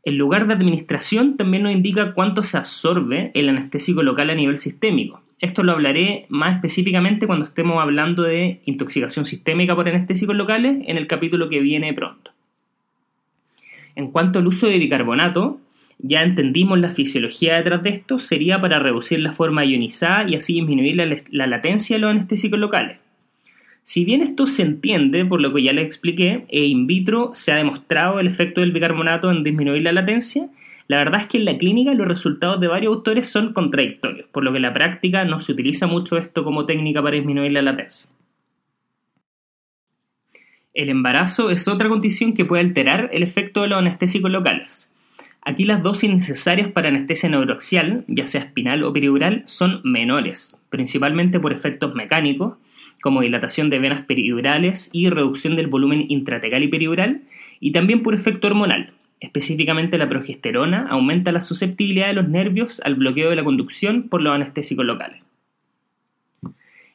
El 0.05 0.17
lugar 0.17 0.47
de 0.47 0.55
administración 0.55 1.37
también 1.37 1.65
nos 1.65 1.73
indica 1.73 2.15
cuánto 2.15 2.45
se 2.45 2.57
absorbe 2.57 3.33
el 3.35 3.49
anestésico 3.49 4.03
local 4.05 4.31
a 4.31 4.35
nivel 4.35 4.59
sistémico. 4.59 5.21
Esto 5.41 5.63
lo 5.63 5.73
hablaré 5.73 6.27
más 6.29 6.55
específicamente 6.55 7.27
cuando 7.27 7.45
estemos 7.45 7.83
hablando 7.83 8.23
de 8.23 8.61
intoxicación 8.65 9.27
sistémica 9.27 9.75
por 9.75 9.89
anestésicos 9.89 10.37
locales 10.37 10.79
en 10.87 10.97
el 10.97 11.07
capítulo 11.07 11.49
que 11.49 11.61
viene 11.61 11.93
pronto. 11.93 12.31
En 13.97 14.11
cuanto 14.11 14.39
al 14.39 14.47
uso 14.47 14.69
de 14.69 14.79
bicarbonato, 14.79 15.59
ya 15.99 16.23
entendimos 16.23 16.79
la 16.79 16.91
fisiología 16.91 17.57
detrás 17.57 17.83
de 17.83 17.91
esto, 17.91 18.19
sería 18.19 18.61
para 18.61 18.79
reducir 18.79 19.21
la 19.21 19.33
forma 19.33 19.65
ionizada 19.65 20.29
y 20.29 20.37
así 20.37 20.55
disminuir 20.55 20.97
la, 20.97 21.47
latencia 21.47 21.97
de 21.97 22.01
los 22.01 22.11
anestésicos 22.11 22.59
locales. 22.59 22.99
Si 23.87 24.05
bien 24.05 24.21
esto 24.21 24.49
se 24.49 24.63
entiende 24.63 25.25
por 25.25 25.41
lo 25.41 25.55
que 25.55 25.63
ya 25.63 25.73
les 25.73 25.87
expliqué, 25.87 26.45
e 26.49 26.65
in 26.65 26.89
vitro 26.89 27.31
se 27.33 27.53
ha 27.53 27.55
demostrado 27.57 28.19
el 28.19 28.27
efecto 28.27 28.61
del 28.61 28.73
bicarbonato 28.73 29.31
en 29.31 29.45
disminuir 29.45 29.83
la 29.83 29.93
latencia, 29.93 30.49
la 30.89 30.97
verdad 30.97 31.21
es 31.21 31.27
que 31.29 31.39
en 31.39 31.45
la 31.45 31.57
clínica 31.57 31.95
los 31.95 32.09
resultados 32.09 32.61
de 32.61 32.67
varios 32.67 32.93
autores 32.93 33.29
son 33.29 33.53
contradictorios, 33.53 34.29
por 34.33 34.43
lo 34.43 34.51
que 34.51 34.57
en 34.57 34.63
la 34.63 34.75
práctica 34.75 35.25
no 35.25 35.39
se 35.39 35.53
utiliza 35.53 35.87
mucho 35.87 36.19
esto 36.19 36.43
como 36.43 36.67
técnica 36.67 37.01
para 37.01 37.15
disminuir 37.15 37.53
la 37.53 37.63
latencia. 37.63 38.11
El 40.75 40.89
embarazo 40.89 41.51
es 41.51 41.69
otra 41.69 41.89
condición 41.89 42.35
que 42.35 42.45
puede 42.45 42.65
alterar 42.65 43.09
el 43.13 43.23
efecto 43.23 43.63
de 43.63 43.69
los 43.69 43.79
anestésicos 43.79 44.33
locales. 44.33 44.93
Aquí 45.43 45.65
las 45.65 45.85
dosis 45.85 46.11
necesarias 46.11 46.73
para 46.73 46.89
anestesia 46.89 47.29
neuroaxial, 47.29 48.05
ya 48.09 48.27
sea 48.27 48.41
espinal 48.41 48.83
o 48.83 48.93
peridural, 48.93 49.45
son 49.47 49.81
menores, 49.85 50.61
principalmente 50.71 51.39
por 51.39 51.53
efectos 51.53 51.95
mecánicos, 51.95 52.57
como 53.07 53.21
dilatación 53.21 53.71
de 53.71 53.79
venas 53.79 54.05
peridurales 54.05 54.91
y 54.93 55.11
reducción 55.11 55.55
del 55.55 55.69
volumen 55.69 56.07
intratecal 56.09 56.65
y 56.65 56.67
peridural, 56.67 57.21
y 57.61 57.71
también 57.71 58.03
por 58.03 58.17
efecto 58.17 58.49
hormonal, 58.49 58.95
Específicamente 59.21 59.97
la 59.97 60.09
progesterona 60.09 60.89
aumenta 60.91 61.31
la 61.31 61.41
susceptibilidad 61.41 62.09
de 62.09 62.15
los 62.15 62.29
nervios 62.29 62.83
al 62.85 62.97
bloqueo 62.97 63.31
de 63.31 63.37
la 63.37 63.45
conducción 63.45 64.09
por 64.09 64.21
los 64.21 64.35
anestésicos 64.35 64.85
locales. 64.85 65.23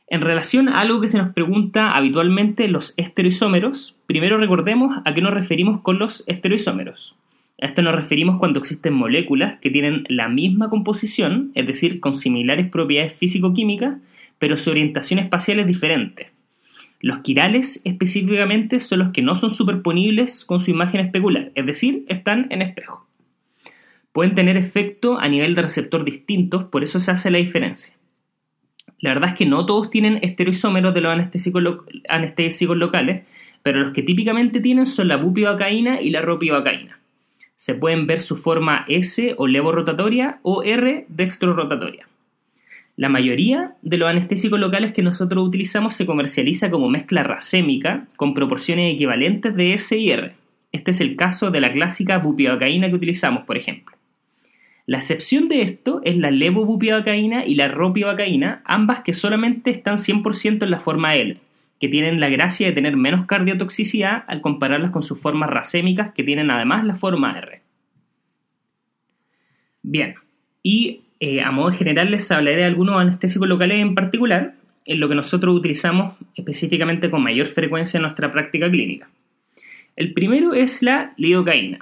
En 0.08 0.20
relación 0.20 0.68
a 0.68 0.82
algo 0.82 1.00
que 1.00 1.08
se 1.08 1.18
nos 1.18 1.34
pregunta 1.34 1.92
habitualmente, 1.94 2.68
los 2.68 2.94
esteroisómeros, 2.98 3.96
primero 4.06 4.38
recordemos 4.38 5.02
a 5.06 5.14
qué 5.14 5.22
nos 5.22 5.34
referimos 5.34 5.80
con 5.80 5.98
los 5.98 6.26
esteroisómeros. 6.28 7.16
A 7.62 7.68
esto 7.68 7.82
nos 7.82 7.96
referimos 7.96 8.38
cuando 8.38 8.60
existen 8.60 8.94
moléculas 8.94 9.60
que 9.62 9.72
tienen 9.72 10.04
la 10.10 10.28
misma 10.28 10.70
composición, 10.70 11.52
es 11.56 11.66
decir, 11.66 12.02
con 12.02 12.14
similares 12.14 12.70
propiedades 12.70 13.14
físico-químicas, 13.14 13.96
pero 14.42 14.58
su 14.58 14.72
orientación 14.72 15.20
espacial 15.20 15.60
es 15.60 15.68
diferente. 15.68 16.32
Los 17.00 17.20
quirales 17.20 17.80
específicamente 17.84 18.80
son 18.80 18.98
los 18.98 19.12
que 19.12 19.22
no 19.22 19.36
son 19.36 19.52
superponibles 19.52 20.46
con 20.46 20.60
su 20.60 20.72
imagen 20.72 21.00
especular, 21.00 21.52
es 21.54 21.68
decir, 21.68 22.06
están 22.08 22.48
en 22.50 22.64
espejo. 22.64 23.06
Pueden 24.12 24.34
tener 24.34 24.58
efecto 24.58 25.20
a 25.20 25.28
nivel 25.28 25.54
de 25.54 25.62
receptor 25.62 26.04
distintos, 26.04 26.64
por 26.64 26.84
eso 26.84 27.00
se 27.00 27.12
hace 27.12 27.30
la 27.30 27.38
diferencia. 27.38 27.94
La 28.98 29.14
verdad 29.14 29.30
es 29.30 29.36
que 29.36 29.46
no 29.46 29.68
todos 29.68 29.92
tienen 29.92 30.18
esteroisómeros 30.24 30.96
de 30.96 31.02
los 31.02 31.14
anestésicos, 32.10 32.78
locales, 32.78 33.24
pero 33.62 33.80
los 33.82 33.94
que 33.94 34.02
típicamente 34.02 34.60
tienen 34.60 34.88
son 34.88 35.10
la 35.10 35.18
bupivacaína 35.18 36.02
y 36.02 36.10
la 36.10 36.24
ropivacaína. 36.24 37.00
Se 37.58 37.76
pueden 37.76 38.08
ver 38.08 38.22
su 38.22 38.38
forma 38.38 38.86
S 38.88 39.36
o 39.38 39.46
levorotatoria 39.46 40.40
o 40.42 40.64
R 40.64 41.06
dextrorotatoria. 41.10 42.08
La 42.96 43.10
mayoría 43.10 43.76
de 43.82 43.98
los 43.98 44.10
anestésicos 44.10 44.60
locales 44.60 44.94
que 44.94 45.02
nosotros 45.02 45.48
utilizamos 45.48 45.96
se 45.96 46.06
comercializa 46.06 46.70
como 46.70 46.90
mezcla 46.90 47.24
racémica 47.24 48.08
con 48.16 48.34
proporciones 48.34 48.94
equivalentes 48.94 49.56
de 49.56 49.74
S 49.74 49.98
y 49.98 50.12
R. 50.12 50.34
Este 50.72 50.92
es 50.92 51.02
el 51.02 51.16
caso 51.16 51.52
de 51.52 51.62
la 51.62 51.72
clásica 51.72 52.18
bupivacaína 52.20 52.90
que 52.90 52.96
utilizamos, 52.96 53.44
por 53.44 53.58
ejemplo. 53.58 53.96
La 54.86 54.98
excepción 54.98 55.48
de 55.48 55.62
esto 55.62 56.02
es 56.04 56.18
la 56.18 56.32
levobupivacaína 56.32 57.46
y 57.46 57.56
la 57.56 57.68
ropivacaína, 57.68 58.62
ambas 58.66 59.02
que 59.02 59.14
solamente 59.14 59.70
están 59.70 59.96
100% 59.96 60.64
en 60.64 60.72
la 60.72 60.80
forma 60.80 61.16
L, 61.16 61.38
que 61.80 61.88
tienen 61.88 62.20
la 62.20 62.30
gracia 62.30 62.68
de 62.68 62.74
tener 62.74 62.98
menos 62.98 63.26
cardiotoxicidad 63.26 64.24
al 64.28 64.42
compararlas 64.42 64.92
con 64.92 65.04
sus 65.04 65.20
formas 65.20 65.50
racémicas 65.50 66.14
que 66.14 66.24
tienen 66.24 66.52
además 66.52 66.86
la 66.86 66.96
forma 66.96 67.38
R. 67.38 67.62
Bien, 69.84 70.16
y 70.62 71.02
eh, 71.22 71.40
a 71.40 71.52
modo 71.52 71.72
general 71.72 72.10
les 72.10 72.32
hablaré 72.32 72.58
de 72.58 72.64
algunos 72.64 73.00
anestésicos 73.00 73.48
locales 73.48 73.80
en 73.80 73.94
particular, 73.94 74.56
en 74.86 75.00
lo 75.00 75.08
que 75.08 75.14
nosotros 75.14 75.56
utilizamos 75.56 76.16
específicamente 76.36 77.12
con 77.12 77.22
mayor 77.22 77.46
frecuencia 77.46 78.00
en 78.00 78.02
nuestra 78.02 78.32
práctica 78.32 78.70
clínica. 78.72 79.08
El 79.96 80.14
primero 80.14 80.56
es 80.56 80.82
la 80.82 81.14
lidocaína. 81.18 81.78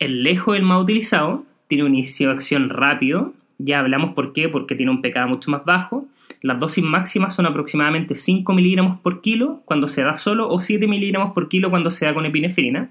El 0.00 0.24
lejos 0.24 0.56
el 0.56 0.64
más 0.64 0.82
utilizado, 0.82 1.44
tiene 1.68 1.84
un 1.84 1.94
inicio 1.94 2.28
de 2.28 2.34
acción 2.34 2.68
rápido, 2.68 3.32
ya 3.58 3.78
hablamos 3.78 4.14
por 4.14 4.32
qué, 4.32 4.48
porque 4.48 4.74
tiene 4.74 4.90
un 4.90 5.02
pK 5.02 5.24
mucho 5.28 5.52
más 5.52 5.64
bajo. 5.64 6.08
Las 6.42 6.58
dosis 6.58 6.82
máximas 6.82 7.36
son 7.36 7.46
aproximadamente 7.46 8.16
5 8.16 8.52
miligramos 8.54 8.98
por 9.02 9.20
kilo 9.20 9.62
cuando 9.66 9.88
se 9.88 10.02
da 10.02 10.16
solo 10.16 10.48
o 10.48 10.60
7 10.60 10.88
miligramos 10.88 11.32
por 11.32 11.48
kilo 11.48 11.70
cuando 11.70 11.92
se 11.92 12.06
da 12.06 12.14
con 12.14 12.26
epinefrina 12.26 12.90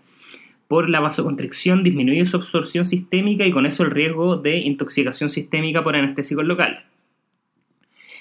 por 0.69 0.88
la 0.88 0.99
vasoconstricción 0.99 1.84
disminuye 1.84 2.27
su 2.27 2.38
absorción 2.38 2.86
sistémica 2.86 3.43
y 3.43 3.51
con 3.51 3.65
eso 3.65 3.82
el 3.82 3.89
riesgo 3.89 4.38
de 4.38 4.60
intoxicación 4.60 5.32
sistémica 5.32 5.84
por 5.84 5.95
anestésicos 5.95 6.45
locales. 6.45 6.82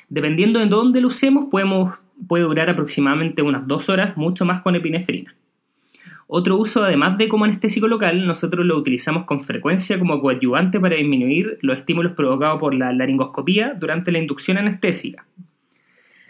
Dependiendo 0.09 0.59
de 0.59 0.65
dónde 0.65 1.03
lo 1.03 1.09
usemos, 1.09 1.51
puede 1.51 2.45
durar 2.45 2.71
aproximadamente 2.71 3.43
unas 3.43 3.67
dos 3.67 3.91
horas, 3.91 4.17
mucho 4.17 4.47
más 4.47 4.63
con 4.63 4.75
epinefrina. 4.75 5.35
Otro 6.27 6.57
uso, 6.57 6.83
además 6.83 7.19
de 7.19 7.29
como 7.29 7.45
anestésico 7.45 7.87
local, 7.87 8.27
nosotros 8.27 8.65
lo 8.65 8.79
utilizamos 8.79 9.27
con 9.27 9.43
frecuencia 9.43 9.99
como 9.99 10.19
coadyuvante 10.19 10.81
para 10.81 10.97
disminuir 10.97 11.59
los 11.61 11.77
estímulos 11.77 12.13
provocados 12.13 12.61
por 12.61 12.75
la 12.75 12.95
laringoscopía 12.95 13.75
durante 13.79 14.11
la 14.11 14.21
inducción 14.21 14.57
anestésica. 14.57 15.27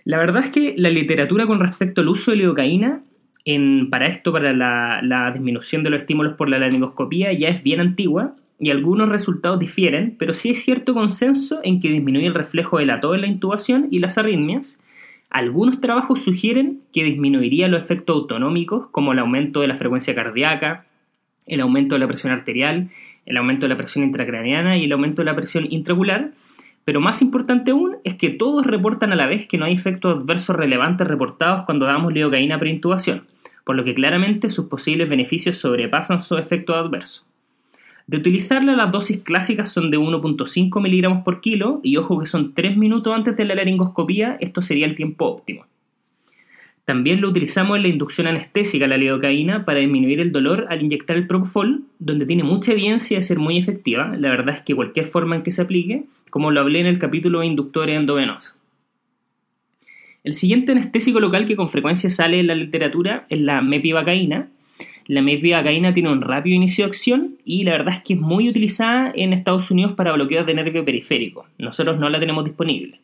La 0.02 0.18
verdad 0.18 0.46
es 0.46 0.50
que 0.50 0.74
la 0.76 0.90
literatura 0.90 1.46
con 1.46 1.60
respecto 1.60 2.00
al 2.00 2.08
uso 2.08 2.32
de 2.32 2.38
lidocaína 2.38 3.02
para 3.90 4.08
esto, 4.08 4.30
para 4.30 4.52
la, 4.52 5.30
disminución 5.32 5.82
de 5.82 5.90
los 5.90 6.00
estímulos 6.00 6.34
por 6.34 6.50
la 6.50 6.58
laringoscopía, 6.58 7.32
ya 7.32 7.48
es 7.48 7.62
bien 7.62 7.80
antigua 7.80 8.34
y 8.60 8.70
algunos 8.70 9.08
resultados 9.08 9.58
difieren, 9.58 10.16
pero 10.18 10.34
sí 10.34 10.50
hay 10.50 10.54
cierto 10.54 10.92
consenso 10.92 11.60
en 11.62 11.80
que 11.80 11.90
disminuye 11.90 12.26
el 12.26 12.34
reflejo 12.34 12.78
de 12.78 12.86
la 12.86 13.00
tos 13.00 13.14
en 13.14 13.22
la 13.22 13.26
intubación 13.26 13.88
y 13.90 14.00
las 14.00 14.18
arritmias. 14.18 14.78
Algunos 15.30 15.80
trabajos 15.80 16.22
sugieren 16.22 16.80
que 16.92 17.04
disminuiría 17.04 17.68
los 17.68 17.80
efectos 17.80 18.16
autonómicos, 18.16 18.88
como 18.90 19.12
el 19.12 19.18
aumento 19.18 19.60
de 19.60 19.68
la 19.68 19.76
frecuencia 19.76 20.14
cardíaca, 20.14 20.84
el 21.46 21.60
aumento 21.60 21.94
de 21.94 22.00
la 22.00 22.08
presión 22.08 22.32
arterial, 22.34 22.90
el 23.24 23.36
aumento 23.38 23.64
de 23.64 23.70
la 23.70 23.78
presión 23.78 24.04
intracraneana 24.04 24.76
y 24.76 24.84
el 24.84 24.92
aumento 24.92 25.22
de 25.22 25.26
la 25.26 25.36
presión 25.36 25.66
intraocular, 25.70 26.32
pero 26.84 27.00
más 27.00 27.22
importante 27.22 27.70
aún 27.70 27.96
es 28.04 28.16
que 28.16 28.30
todos 28.30 28.66
reportan 28.66 29.12
a 29.12 29.16
la 29.16 29.26
vez 29.26 29.46
que 29.46 29.56
no 29.56 29.64
hay 29.64 29.74
efectos 29.74 30.18
adversos 30.18 30.56
relevantes 30.56 31.06
reportados 31.06 31.64
cuando 31.64 31.86
damos 31.86 32.12
lidocaína 32.12 32.58
preintubación 32.58 33.22
por 33.68 33.76
lo 33.76 33.84
que 33.84 33.94
claramente 33.94 34.48
sus 34.48 34.64
posibles 34.64 35.10
beneficios 35.10 35.58
sobrepasan 35.58 36.22
su 36.22 36.38
efecto 36.38 36.74
adverso. 36.74 37.26
De 38.06 38.16
utilizarla, 38.16 38.74
las 38.74 38.90
dosis 38.90 39.20
clásicas 39.20 39.70
son 39.70 39.90
de 39.90 39.98
1.5 39.98 40.80
miligramos 40.80 41.22
por 41.22 41.42
kilo 41.42 41.80
y 41.82 41.98
ojo 41.98 42.18
que 42.18 42.26
son 42.26 42.54
3 42.54 42.78
minutos 42.78 43.14
antes 43.14 43.36
de 43.36 43.44
la 43.44 43.54
laringoscopía, 43.54 44.38
esto 44.40 44.62
sería 44.62 44.86
el 44.86 44.96
tiempo 44.96 45.26
óptimo. 45.26 45.66
También 46.86 47.20
lo 47.20 47.28
utilizamos 47.28 47.76
en 47.76 47.82
la 47.82 47.88
inducción 47.88 48.26
anestésica, 48.26 48.86
la 48.86 48.96
lidocaína, 48.96 49.66
para 49.66 49.80
disminuir 49.80 50.20
el 50.20 50.32
dolor 50.32 50.64
al 50.70 50.80
inyectar 50.80 51.18
el 51.18 51.26
propofol, 51.26 51.82
donde 51.98 52.24
tiene 52.24 52.44
mucha 52.44 52.72
evidencia 52.72 53.18
de 53.18 53.22
ser 53.22 53.38
muy 53.38 53.58
efectiva. 53.58 54.16
La 54.16 54.30
verdad 54.30 54.54
es 54.54 54.62
que 54.62 54.74
cualquier 54.74 55.04
forma 55.04 55.36
en 55.36 55.42
que 55.42 55.52
se 55.52 55.60
aplique, 55.60 56.04
como 56.30 56.52
lo 56.52 56.60
hablé 56.60 56.80
en 56.80 56.86
el 56.86 56.98
capítulo 56.98 57.40
de 57.40 57.48
inductores 57.48 57.98
endovenosos. 57.98 58.57
El 60.24 60.34
siguiente 60.34 60.72
anestésico 60.72 61.20
local 61.20 61.46
que 61.46 61.56
con 61.56 61.70
frecuencia 61.70 62.10
sale 62.10 62.40
en 62.40 62.48
la 62.48 62.54
literatura 62.54 63.26
es 63.28 63.40
la 63.40 63.62
mepivacaína. 63.62 64.48
La 65.06 65.22
mepivacaína 65.22 65.94
tiene 65.94 66.10
un 66.10 66.20
rápido 66.20 66.56
inicio 66.56 66.84
de 66.84 66.88
acción 66.88 67.36
y 67.44 67.64
la 67.64 67.72
verdad 67.72 67.94
es 67.94 68.02
que 68.02 68.14
es 68.14 68.20
muy 68.20 68.48
utilizada 68.48 69.12
en 69.14 69.32
Estados 69.32 69.70
Unidos 69.70 69.92
para 69.92 70.12
bloqueos 70.12 70.46
de 70.46 70.54
nervio 70.54 70.84
periférico. 70.84 71.46
Nosotros 71.58 71.98
no 71.98 72.10
la 72.10 72.20
tenemos 72.20 72.44
disponible. 72.44 73.00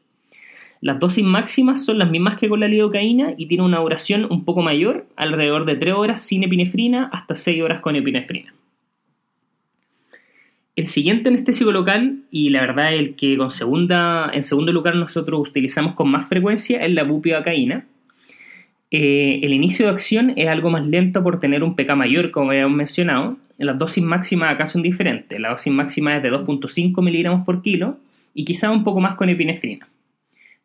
Las 0.80 0.98
dosis 0.98 1.24
máximas 1.24 1.84
son 1.84 1.98
las 1.98 2.10
mismas 2.10 2.36
que 2.36 2.48
con 2.48 2.60
la 2.60 2.68
lidocaína 2.68 3.34
y 3.38 3.46
tiene 3.46 3.64
una 3.64 3.78
duración 3.78 4.26
un 4.28 4.44
poco 4.44 4.60
mayor, 4.60 5.06
alrededor 5.16 5.64
de 5.64 5.76
3 5.76 5.94
horas 5.94 6.20
sin 6.20 6.42
epinefrina 6.42 7.08
hasta 7.12 7.36
6 7.36 7.62
horas 7.62 7.80
con 7.80 7.96
epinefrina. 7.96 8.53
El 10.76 10.86
siguiente 10.86 11.28
anestésico 11.28 11.70
local, 11.70 12.18
y 12.30 12.50
la 12.50 12.60
verdad 12.60 12.94
el 12.94 13.14
que 13.14 13.34
en 13.34 13.50
segundo 13.50 14.72
lugar 14.72 14.96
nosotros 14.96 15.48
utilizamos 15.48 15.94
con 15.94 16.10
más 16.10 16.28
frecuencia, 16.28 16.84
es 16.84 16.92
la 16.92 17.04
bupivacaína. 17.04 17.86
Eh, 18.90 19.40
el 19.42 19.52
inicio 19.52 19.86
de 19.86 19.92
acción 19.92 20.32
es 20.36 20.48
algo 20.48 20.70
más 20.70 20.86
lento 20.86 21.22
por 21.22 21.40
tener 21.40 21.62
un 21.62 21.76
pK 21.76 21.94
mayor, 21.94 22.30
como 22.30 22.50
habíamos 22.50 22.76
mencionado. 22.76 23.36
Las 23.58 23.78
dosis 23.78 24.02
máximas 24.02 24.52
acá 24.52 24.66
son 24.66 24.82
diferentes. 24.82 25.38
La 25.40 25.50
dosis 25.50 25.72
máxima 25.72 26.16
es 26.16 26.22
de 26.22 26.32
2.5 26.32 27.02
miligramos 27.02 27.44
por 27.44 27.62
kilo 27.62 27.98
y 28.34 28.44
quizá 28.44 28.70
un 28.70 28.82
poco 28.82 29.00
más 29.00 29.14
con 29.14 29.28
epinefrina 29.28 29.88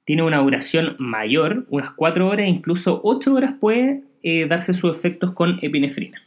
tiene 0.09 0.23
una 0.23 0.39
duración 0.39 0.95
mayor, 0.97 1.67
unas 1.69 1.91
4 1.91 2.27
horas, 2.27 2.47
incluso 2.47 2.99
8 3.03 3.31
horas 3.31 3.53
puede 3.59 4.01
eh, 4.23 4.47
darse 4.47 4.73
sus 4.73 4.91
efectos 4.91 5.33
con 5.33 5.59
epinefrina. 5.61 6.19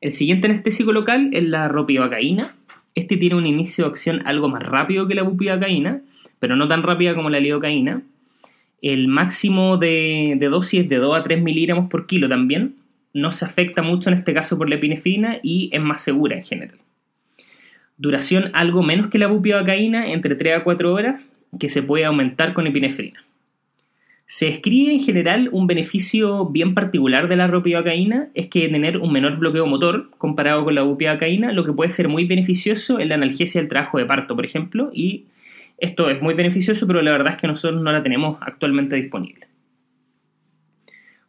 El 0.00 0.12
siguiente 0.12 0.46
anestésico 0.46 0.92
local 0.92 1.28
es 1.32 1.44
la 1.44 1.68
ropivacaína. 1.68 2.54
Este 2.94 3.18
tiene 3.18 3.36
un 3.36 3.46
inicio 3.46 3.84
de 3.84 3.90
acción 3.90 4.26
algo 4.26 4.48
más 4.48 4.62
rápido 4.62 5.06
que 5.06 5.14
la 5.14 5.22
bupivacaína, 5.22 6.00
pero 6.38 6.56
no 6.56 6.68
tan 6.68 6.82
rápida 6.82 7.14
como 7.14 7.28
la 7.28 7.38
lidocaína. 7.38 8.02
El 8.80 9.08
máximo 9.08 9.76
de, 9.76 10.38
dosis 10.50 10.80
es 10.80 10.88
de 10.88 10.96
2 10.96 11.18
a 11.18 11.22
3 11.22 11.42
miligramos 11.42 11.90
por 11.90 12.06
kilo 12.06 12.30
también. 12.30 12.76
No 13.12 13.30
se 13.32 13.44
afecta 13.44 13.82
mucho 13.82 14.08
en 14.08 14.16
este 14.16 14.32
caso 14.32 14.56
por 14.56 14.70
la 14.70 14.76
epinefrina 14.76 15.38
y 15.42 15.68
es 15.72 15.80
más 15.82 16.00
segura 16.00 16.36
en 16.36 16.44
general. 16.44 16.78
Duración 17.98 18.50
algo 18.54 18.82
menos 18.82 19.08
que 19.08 19.18
la 19.18 19.26
bupivacaína, 19.26 20.12
entre 20.12 20.34
3 20.34 20.60
a 20.60 20.64
4 20.64 20.94
horas, 20.94 21.20
que 21.58 21.68
se 21.68 21.82
puede 21.82 22.06
aumentar 22.06 22.54
con 22.54 22.66
epinefrina. 22.66 23.22
Se 24.32 24.46
describe 24.46 24.92
en 24.92 25.00
general 25.00 25.48
un 25.50 25.66
beneficio 25.66 26.46
bien 26.46 26.72
particular 26.72 27.26
de 27.26 27.34
la 27.34 27.48
ropivacaína, 27.48 28.28
es 28.34 28.46
que 28.46 28.68
tener 28.68 28.98
un 28.98 29.12
menor 29.12 29.36
bloqueo 29.40 29.66
motor 29.66 30.08
comparado 30.18 30.62
con 30.62 30.76
la 30.76 30.82
bupivacaína, 30.82 31.50
lo 31.50 31.64
que 31.64 31.72
puede 31.72 31.90
ser 31.90 32.06
muy 32.06 32.26
beneficioso 32.26 33.00
en 33.00 33.08
la 33.08 33.16
analgesia 33.16 33.60
del 33.60 33.68
trabajo 33.68 33.98
de 33.98 34.06
parto, 34.06 34.36
por 34.36 34.46
ejemplo, 34.46 34.92
y 34.94 35.24
esto 35.78 36.08
es 36.08 36.22
muy 36.22 36.34
beneficioso, 36.34 36.86
pero 36.86 37.02
la 37.02 37.10
verdad 37.10 37.32
es 37.32 37.40
que 37.40 37.48
nosotros 37.48 37.82
no 37.82 37.90
la 37.90 38.04
tenemos 38.04 38.38
actualmente 38.40 38.94
disponible. 38.94 39.48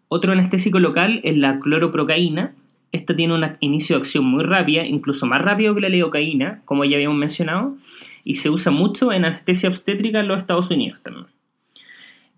Otro 0.07 0.33
anestésico 0.33 0.77
local 0.77 1.21
es 1.23 1.35
la 1.35 1.59
cloroprocaína. 1.59 2.53
Esta 2.91 3.15
tiene 3.15 3.33
un 3.33 3.43
inicio 3.61 3.95
de 3.95 4.01
acción 4.01 4.25
muy 4.25 4.43
rápida, 4.43 4.85
incluso 4.85 5.25
más 5.25 5.41
rápido 5.41 5.73
que 5.73 5.81
la 5.81 5.89
lidocaína, 5.89 6.61
como 6.65 6.85
ya 6.85 6.97
habíamos 6.97 7.17
mencionado, 7.17 7.77
y 8.23 8.35
se 8.35 8.51
usa 8.51 8.71
mucho 8.71 9.11
en 9.11 9.25
anestesia 9.25 9.69
obstétrica 9.69 10.19
en 10.19 10.27
los 10.27 10.37
Estados 10.37 10.69
Unidos 10.69 10.99
también. 11.01 11.25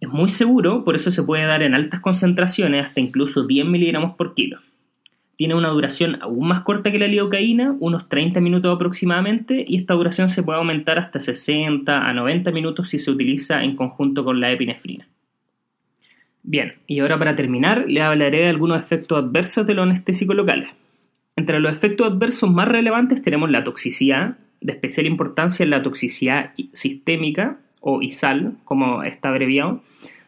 Es 0.03 0.09
muy 0.09 0.27
seguro, 0.27 0.83
por 0.83 0.97
eso 0.97 1.11
se 1.11 1.23
puede 1.23 1.45
dar 1.45 1.63
en 1.63 1.73
altas 1.73 2.01
concentraciones, 2.01 2.87
hasta 2.87 2.99
incluso 2.99 3.47
10 3.47 3.67
miligramos 3.67 4.17
por 4.17 4.33
kilo. 4.33 4.59
Tiene 5.37 5.55
una 5.55 5.69
duración 5.69 6.21
aún 6.21 6.45
más 6.45 6.63
corta 6.63 6.91
que 6.91 6.99
la 6.99 7.07
lidocaína, 7.07 7.77
unos 7.79 8.09
30 8.09 8.41
minutos 8.41 8.75
aproximadamente, 8.75 9.63
y 9.65 9.77
esta 9.77 9.93
duración 9.93 10.29
se 10.29 10.43
puede 10.43 10.59
aumentar 10.59 10.99
hasta 10.99 11.21
60 11.21 12.05
a 12.05 12.13
90 12.13 12.51
minutos 12.51 12.89
si 12.89 12.99
se 12.99 13.11
utiliza 13.11 13.63
en 13.63 13.77
conjunto 13.77 14.25
con 14.25 14.41
la 14.41 14.51
epinefrina. 14.51 15.07
Bien, 16.43 16.73
y 16.85 16.99
ahora 16.99 17.17
para 17.17 17.37
terminar, 17.37 17.85
le 17.87 18.01
hablaré 18.01 18.39
de 18.39 18.49
algunos 18.49 18.79
efectos 18.79 19.23
adversos 19.23 19.65
de 19.65 19.73
los 19.73 19.83
anestésicos 19.83 20.35
locales. 20.35 20.67
Entre 21.37 21.61
los 21.61 21.71
efectos 21.71 22.11
adversos 22.11 22.51
más 22.51 22.67
relevantes 22.67 23.21
tenemos 23.21 23.49
la 23.49 23.63
toxicidad, 23.63 24.35
de 24.59 24.73
especial 24.73 25.05
importancia 25.05 25.63
en 25.63 25.69
la 25.69 25.81
toxicidad 25.81 26.51
sistémica 26.73 27.59
o 27.83 28.01
ISAL, 28.01 28.53
como 28.63 29.03
está 29.03 29.29
abreviado, 29.29 29.83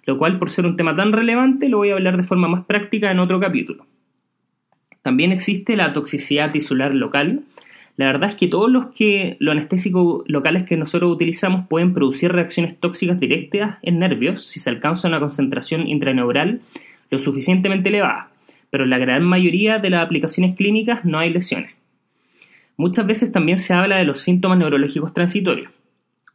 lo 0.06 0.18
cual 0.18 0.38
por 0.38 0.50
ser 0.50 0.66
un 0.66 0.76
tema 0.76 0.96
tan 0.96 1.14
relevante 1.14 1.70
lo 1.70 1.78
voy 1.78 1.90
a 1.90 1.94
hablar 1.94 2.18
de 2.18 2.24
forma 2.24 2.48
más 2.48 2.66
práctica 2.66 3.10
en 3.10 3.20
otro 3.20 3.40
capítulo. 3.40 3.86
También 5.02 5.32
existe 5.32 5.76
la 5.76 5.94
toxicidad 5.94 6.52
tisular 6.52 6.94
local. 6.94 7.44
La 7.96 8.08
verdad 8.08 8.30
es 8.30 8.36
que 8.36 8.48
todos 8.48 8.70
los, 8.70 8.88
que, 8.88 9.38
los 9.40 9.54
anestésicos 9.54 10.24
locales 10.28 10.64
que 10.64 10.76
nosotros 10.76 11.14
utilizamos 11.14 11.68
pueden 11.70 11.94
producir 11.94 12.32
reacciones 12.32 12.78
tóxicas 12.78 13.20
directas 13.20 13.78
en 13.84 14.00
nervios 14.00 14.46
si 14.46 14.60
se 14.60 14.70
alcanza 14.70 15.08
una 15.08 15.20
concentración 15.20 15.88
intraneural 15.88 16.62
lo 17.10 17.20
suficientemente 17.20 17.90
elevada, 17.90 18.32
pero 18.70 18.84
en 18.84 18.90
la 18.90 18.98
gran 18.98 19.24
mayoría 19.24 19.80
de 19.80 19.92
las 19.92 20.04
aplicaciones 20.04 20.56
clínicas 20.58 21.06
no 21.06 21.20
hay 21.20 21.30
lesiones. 21.30 21.72
Muchas 22.76 23.08
veces 23.08 23.32
también 23.32 23.58
se 23.58 23.74
habla 23.74 23.96
de 23.96 24.04
los 24.04 24.20
síntomas 24.20 24.58
neurológicos 24.58 25.14
transitorios, 25.14 25.72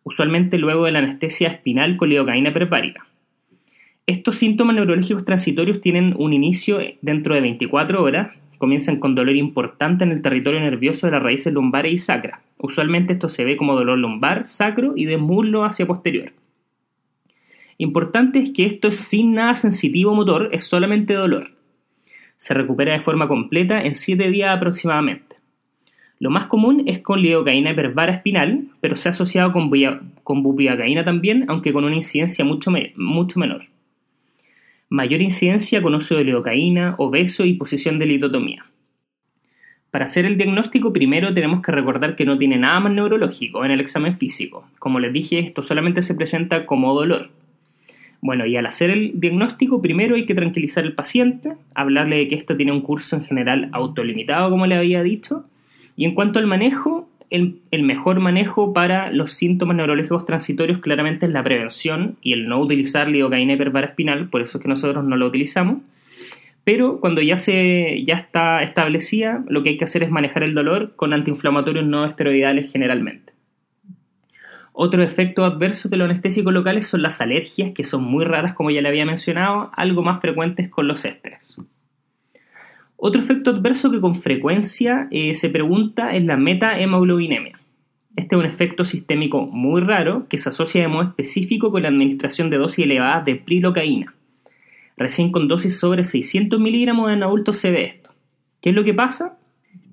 usualmente 0.05 0.59
luego 0.59 0.85
de 0.85 0.93
la 0.93 1.01
anestesia 1.01 1.49
espinal 1.49 1.97
con 1.97 2.09
lidocaína 2.09 2.53
prepárica. 2.53 3.07
Estos 4.07 4.37
síntomas 4.37 4.75
neurológicos 4.75 5.25
transitorios 5.25 5.81
tienen 5.81 6.15
un 6.19 6.33
inicio 6.33 6.81
dentro 7.01 7.35
de 7.35 7.43
24 7.43 8.03
horas, 8.03 8.37
comienzan 8.59 8.99
con 8.99 9.15
dolor 9.15 9.37
importante 9.37 10.05
en 10.05 10.13
el 10.13 10.21
territorio 10.21 10.61
nervioso 10.61 11.07
de 11.07 11.13
las 11.13 11.23
raíces 11.23 11.53
lumbares 11.53 11.93
y 11.93 11.99
sacra. 11.99 12.43
Usualmente 12.59 13.13
esto 13.15 13.29
se 13.29 13.45
ve 13.45 13.57
como 13.57 13.75
dolor 13.75 13.99
lumbar, 13.99 14.47
sacro 14.47 14.95
y 14.97 15.05
de 15.05 15.17
muslo 15.17 15.65
hacia 15.65 15.87
posterior. 15.87 16.33
Importante 17.79 18.41
es 18.41 18.51
que 18.51 18.67
esto 18.67 18.89
es 18.89 18.99
sin 18.99 19.33
nada 19.33 19.55
sensitivo 19.55 20.15
motor, 20.15 20.51
es 20.53 20.65
solamente 20.65 21.15
dolor. 21.15 21.53
Se 22.37 22.53
recupera 22.53 22.93
de 22.93 23.01
forma 23.01 23.29
completa 23.29 23.81
en 23.83 23.95
7 23.95 24.31
días 24.31 24.55
aproximadamente. 24.55 25.30
Lo 26.21 26.29
más 26.29 26.47
común 26.47 26.83
es 26.87 27.01
con 27.01 27.23
lidocaína 27.23 27.71
hipervara 27.71 28.13
espinal, 28.13 28.67
pero 28.83 28.95
se 28.95 29.09
ha 29.09 29.13
asociado 29.13 29.53
con, 29.53 29.71
con 30.23 30.45
también, 31.05 31.47
aunque 31.49 31.73
con 31.73 31.85
una 31.85 31.97
incidencia 31.97 32.45
mucho, 32.45 32.71
mucho 32.97 33.41
menor. 33.41 33.65
Mayor 34.91 35.23
incidencia 35.23 35.81
con 35.81 35.95
uso 35.95 36.19
de 36.19 36.25
lidocaína, 36.25 36.95
obeso 36.99 37.47
y 37.47 37.55
posición 37.55 37.99
de 37.99 38.05
litotomía. 38.05 38.67
Para 39.91 40.05
hacer 40.05 40.27
el 40.27 40.37
diagnóstico, 40.37 40.93
primero 40.93 41.33
tenemos 41.33 41.63
que 41.63 41.73
recordar 41.73 42.17
que 42.17 42.27
no 42.27 42.37
tiene 42.37 42.59
nada 42.59 42.81
más 42.81 42.93
neurológico 42.93 43.65
en 43.65 43.71
el 43.71 43.81
examen 43.81 44.19
físico. 44.19 44.69
Como 44.79 45.01
les 45.01 45.15
dije, 45.15 45.39
esto 45.39 45.63
solamente 45.63 46.03
se 46.03 46.15
presenta 46.15 46.67
como 46.67 46.93
dolor. 46.93 47.31
Bueno, 48.21 48.45
y 48.45 48.57
al 48.57 48.67
hacer 48.67 48.91
el 48.91 49.19
diagnóstico, 49.19 49.81
primero 49.81 50.17
hay 50.17 50.27
que 50.27 50.35
tranquilizar 50.35 50.85
al 50.85 50.93
paciente, 50.93 51.55
hablarle 51.75 52.19
de 52.19 52.29
que 52.29 52.35
esto 52.35 52.57
tiene 52.59 52.73
un 52.73 52.83
curso 52.83 53.17
en 53.17 53.25
general 53.25 53.71
autolimitado, 53.73 54.51
como 54.51 54.67
le 54.67 54.77
había 54.77 55.03
dicho, 55.03 55.47
y 56.01 56.07
en 56.07 56.15
cuanto 56.15 56.39
al 56.39 56.47
manejo, 56.47 57.11
el, 57.29 57.61
mejor 57.73 58.21
manejo 58.21 58.73
para 58.73 59.13
los 59.13 59.35
síntomas 59.35 59.77
neurológicos 59.77 60.25
transitorios 60.25 60.79
claramente 60.79 61.27
es 61.27 61.33
la 61.33 61.45
prevención 61.45 62.17
y 62.23 62.33
el 62.33 62.49
no 62.49 62.59
utilizar 62.59 63.07
lidocaína 63.07 63.53
hiperparaespinal, 63.53 64.31
por 64.31 64.41
eso 64.41 64.57
es 64.57 64.63
que 64.63 64.69
nosotros 64.71 65.05
no 65.05 65.19
lo 65.19 65.27
utilizamos. 65.27 65.83
Pero 66.65 67.01
cuando 67.01 67.21
ya, 67.21 67.37
se, 67.37 68.03
ya 68.03 68.15
está 68.15 68.63
establecida, 68.63 69.45
lo 69.47 69.63
que 69.63 69.69
hay 69.69 69.77
que 69.77 69.85
hacer 69.85 70.03
es 70.03 70.11
manejar 70.11 70.43
el 70.43 70.55
dolor 70.55 70.97
con 70.97 71.13
antiinflamatorios 71.13 71.85
no 71.85 72.07
esteroidales 72.07 72.73
generalmente. 72.73 73.35
Otro 74.73 75.03
efecto 75.03 75.45
adverso 75.45 75.91
de 75.91 75.99
los 75.99 76.07
anestésicos 76.07 76.55
locales 76.55 76.87
son 76.87 77.03
las 77.03 77.21
alergias, 77.21 77.73
que 77.73 77.85
son 77.85 78.05
muy 78.05 78.25
raras, 78.25 78.55
como 78.55 78.71
ya 78.71 78.81
le 78.81 78.89
había 78.89 79.05
mencionado, 79.05 79.71
algo 79.77 80.03
más 80.03 80.23
frecuentes 80.23 80.71
con 80.71 80.89
los 80.89 81.05
ésteres. 81.05 81.59
Otro 83.03 83.23
efecto 83.23 83.49
adverso 83.49 83.91
que 83.91 83.99
con 83.99 84.15
frecuencia 84.15 85.09
eh, 85.11 85.33
se 85.35 85.49
pregunta 85.49 86.15
es 86.15 86.23
la 86.23 86.37
metahemoglobinemia. 86.37 87.59
Este 88.15 88.35
es 88.35 88.39
un 88.39 88.45
efecto 88.45 88.85
sistémico 88.85 89.47
muy 89.47 89.81
raro 89.81 90.27
que 90.29 90.37
se 90.37 90.51
asocia 90.51 90.83
de 90.83 90.89
modo 90.89 91.05
específico 91.05 91.71
con 91.71 91.83
la 91.83 91.89
administración 91.89 92.51
de 92.51 92.59
dosis 92.59 92.85
elevadas 92.85 93.25
de 93.25 93.37
prilocaína. 93.37 94.15
Recién 94.99 95.33
con 95.33 95.49
dosis 95.49 95.81
sobre 95.81 96.05
600 96.05 96.61
miligramos 96.61 97.11
en 97.11 97.23
adultos 97.23 97.57
se 97.57 97.71
ve 97.71 97.85
esto. 97.85 98.11
¿Qué 98.61 98.69
es 98.69 98.77
lo 98.77 98.85
que 98.85 98.93
pasa? 98.93 99.39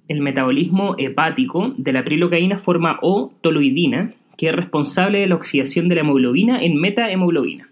El 0.10 0.20
metabolismo 0.20 0.96
hepático 0.98 1.74
de 1.78 1.93
la 1.93 2.04
prilocaína 2.04 2.58
forma 2.58 3.00
O-toluidina, 3.02 4.15
que 4.36 4.50
es 4.50 4.56
responsable 4.56 5.20
de 5.20 5.28
la 5.28 5.36
oxidación 5.36 5.88
de 5.88 5.96
la 5.96 6.02
hemoglobina 6.02 6.62
en 6.62 6.76
metahemoglobina. 6.76 7.70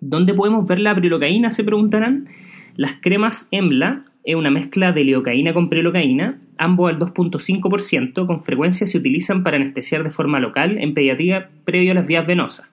¿Dónde 0.00 0.34
podemos 0.34 0.66
ver 0.66 0.80
la 0.80 0.96
prilocaína? 0.96 1.52
Se 1.52 1.62
preguntarán. 1.62 2.26
Las 2.74 2.94
cremas 3.00 3.48
EMBLA 3.52 4.06
es 4.24 4.34
una 4.34 4.50
mezcla 4.50 4.92
de 4.92 5.04
lidocaína 5.04 5.52
con 5.52 5.68
prelocaína 5.68 6.38
ambos 6.58 6.90
al 6.90 6.98
2.5%, 6.98 8.26
con 8.26 8.44
frecuencia 8.44 8.86
se 8.86 8.98
utilizan 8.98 9.42
para 9.42 9.56
anestesiar 9.56 10.04
de 10.04 10.12
forma 10.12 10.38
local 10.38 10.78
en 10.78 10.94
pediatría 10.94 11.50
previo 11.64 11.92
a 11.92 11.94
las 11.94 12.06
vías 12.06 12.26
venosas. 12.26 12.68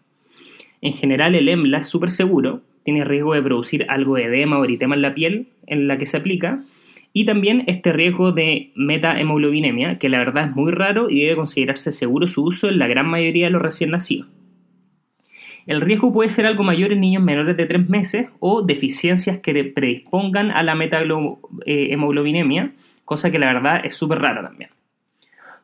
En 0.82 0.94
general, 0.94 1.36
el 1.36 1.50
EMLA 1.50 1.80
es 1.80 1.90
súper 1.90 2.12
seguro, 2.12 2.62
tiene 2.84 3.04
riesgo 3.04 3.34
de 3.34 3.42
producir 3.42 3.86
algo 3.90 4.16
de 4.16 4.26
edema 4.26 4.60
o 4.60 4.64
eritema 4.64 4.96
en 4.96 5.02
la 5.02 5.14
piel 5.14 5.48
en 5.68 5.88
la 5.88 5.98
que 5.98 6.06
se 6.06 6.18
aplica, 6.18 6.62
y 7.12 7.26
también 7.26 7.64
este 7.66 7.92
riesgo 7.92 8.32
de 8.32 8.72
metahemoglobinemia, 8.76 9.98
que 9.98 10.10
la 10.10 10.20
verdad 10.20 10.50
es 10.50 10.56
muy 10.56 10.72
raro 10.72 11.10
y 11.10 11.22
debe 11.22 11.36
considerarse 11.36 11.92
seguro 11.92 12.28
su 12.28 12.44
uso 12.44 12.70
en 12.70 12.78
la 12.78 12.88
gran 12.88 13.08
mayoría 13.08 13.48
de 13.48 13.52
los 13.52 13.62
recién 13.62 13.92
nacidos. 13.92 14.28
El 15.70 15.82
riesgo 15.82 16.12
puede 16.12 16.32
ser 16.32 16.48
algo 16.48 16.64
mayor 16.64 16.92
en 16.94 17.02
niños 17.02 17.22
menores 17.22 17.56
de 17.56 17.68
3 17.68 17.88
meses 17.90 18.26
o 18.40 18.64
deficiencias 18.64 19.38
que 19.38 19.64
predispongan 19.66 20.50
a 20.50 20.64
la 20.64 20.74
metahemoglobinemia, 20.74 22.72
cosa 23.06 23.30
que 23.30 23.38
la 23.38 23.54
verdad 23.54 23.86
es 23.86 23.94
súper 23.94 24.18
rara 24.18 24.42
también. 24.42 24.72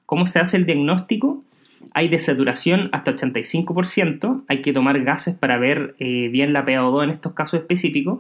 ¿Cómo 0.06 0.28
se 0.28 0.38
hace 0.38 0.58
el 0.58 0.68
diagnóstico? 0.68 1.44
Hay 1.96 2.08
desaturación 2.08 2.90
hasta 2.92 3.16
85%, 3.16 4.44
hay 4.48 4.62
que 4.62 4.74
tomar 4.74 5.04
gases 5.04 5.34
para 5.34 5.58
ver 5.58 5.96
eh, 5.98 6.28
bien 6.28 6.54
la 6.54 6.68
PaO2 6.68 7.06
en 7.06 7.10
estos 7.10 7.34
casos 7.34 7.62
específicos, 7.62 8.20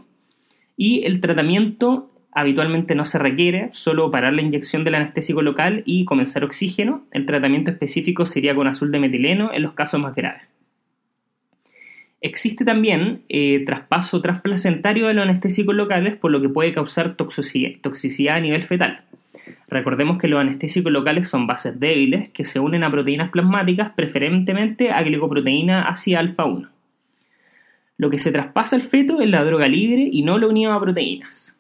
y 0.76 1.06
el 1.06 1.22
tratamiento 1.22 2.10
habitualmente 2.32 2.96
no 2.96 3.06
se 3.06 3.20
requiere, 3.20 3.70
solo 3.74 4.10
parar 4.10 4.34
la 4.34 4.42
inyección 4.42 4.86
del 4.86 4.96
anestésico 4.96 5.44
local 5.44 5.84
y 5.86 6.06
comenzar 6.06 6.44
oxígeno. 6.44 7.04
El 7.12 7.28
tratamiento 7.28 7.70
específico 7.70 8.26
sería 8.26 8.56
con 8.56 8.66
azul 8.66 8.92
de 8.92 9.00
metileno 9.00 9.54
en 9.54 9.62
los 9.62 9.74
casos 9.74 10.02
más 10.02 10.16
graves. 10.16 10.55
Existe 12.26 12.66
también 12.66 13.22
eh, 13.30 13.64
traspaso 13.68 14.20
transplacentario 14.20 15.06
de 15.06 15.14
los 15.14 15.26
anestésicos 15.26 15.76
locales, 15.76 16.16
por 16.16 16.32
lo 16.32 16.42
que 16.42 16.50
puede 16.50 16.74
causar 16.74 17.14
toxicidad 17.14 18.36
a 18.36 18.40
nivel 18.40 18.64
fetal. 18.64 19.02
Recordemos 19.68 20.18
que 20.18 20.28
los 20.28 20.40
anestésicos 20.40 20.92
locales 20.92 21.30
son 21.30 21.46
bases 21.46 21.80
débiles 21.80 22.32
que 22.32 22.44
se 22.44 22.60
unen 22.60 22.84
a 22.84 22.90
proteínas 22.90 23.30
plasmáticas, 23.30 23.92
preferentemente 23.96 24.90
a 24.90 25.04
glicoproteína 25.04 25.84
ácida 25.84 26.18
alfa 26.18 26.46
1. 26.46 26.68
Lo 28.00 28.10
que 28.10 28.18
se 28.18 28.32
traspasa 28.32 28.76
al 28.76 28.82
feto 28.82 29.22
es 29.22 29.30
la 29.30 29.44
droga 29.44 29.68
libre 29.68 30.10
y 30.12 30.24
no 30.24 30.40
la 30.40 30.48
unión 30.48 30.74
a 30.74 30.80
proteínas 30.80 31.56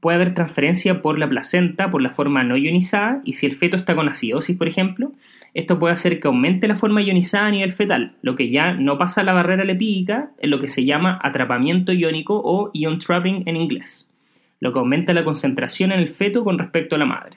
puede 0.00 0.16
haber 0.16 0.34
transferencia 0.34 1.00
por 1.00 1.18
la 1.18 1.28
placenta 1.28 1.90
por 1.90 2.02
la 2.02 2.10
forma 2.10 2.44
no 2.44 2.56
ionizada 2.56 3.22
y 3.24 3.34
si 3.34 3.46
el 3.46 3.54
feto 3.54 3.76
está 3.76 3.94
con 3.94 4.08
acidosis, 4.08 4.56
por 4.56 4.68
ejemplo, 4.68 5.12
esto 5.54 5.78
puede 5.78 5.94
hacer 5.94 6.18
que 6.18 6.26
aumente 6.26 6.66
la 6.66 6.74
forma 6.74 7.00
ionizada 7.00 7.46
a 7.46 7.50
nivel 7.52 7.72
fetal, 7.72 8.16
lo 8.22 8.34
que 8.34 8.50
ya 8.50 8.74
no 8.74 8.98
pasa 8.98 9.22
la 9.22 9.32
barrera 9.32 9.62
lepídica 9.62 10.32
en 10.38 10.50
lo 10.50 10.58
que 10.58 10.66
se 10.66 10.84
llama 10.84 11.18
atrapamiento 11.22 11.92
iónico 11.92 12.42
o 12.44 12.70
ion 12.74 12.98
trapping 12.98 13.44
en 13.46 13.56
inglés, 13.56 14.10
lo 14.58 14.72
que 14.72 14.80
aumenta 14.80 15.12
la 15.12 15.24
concentración 15.24 15.92
en 15.92 16.00
el 16.00 16.08
feto 16.08 16.42
con 16.42 16.58
respecto 16.58 16.96
a 16.96 16.98
la 16.98 17.06
madre. 17.06 17.36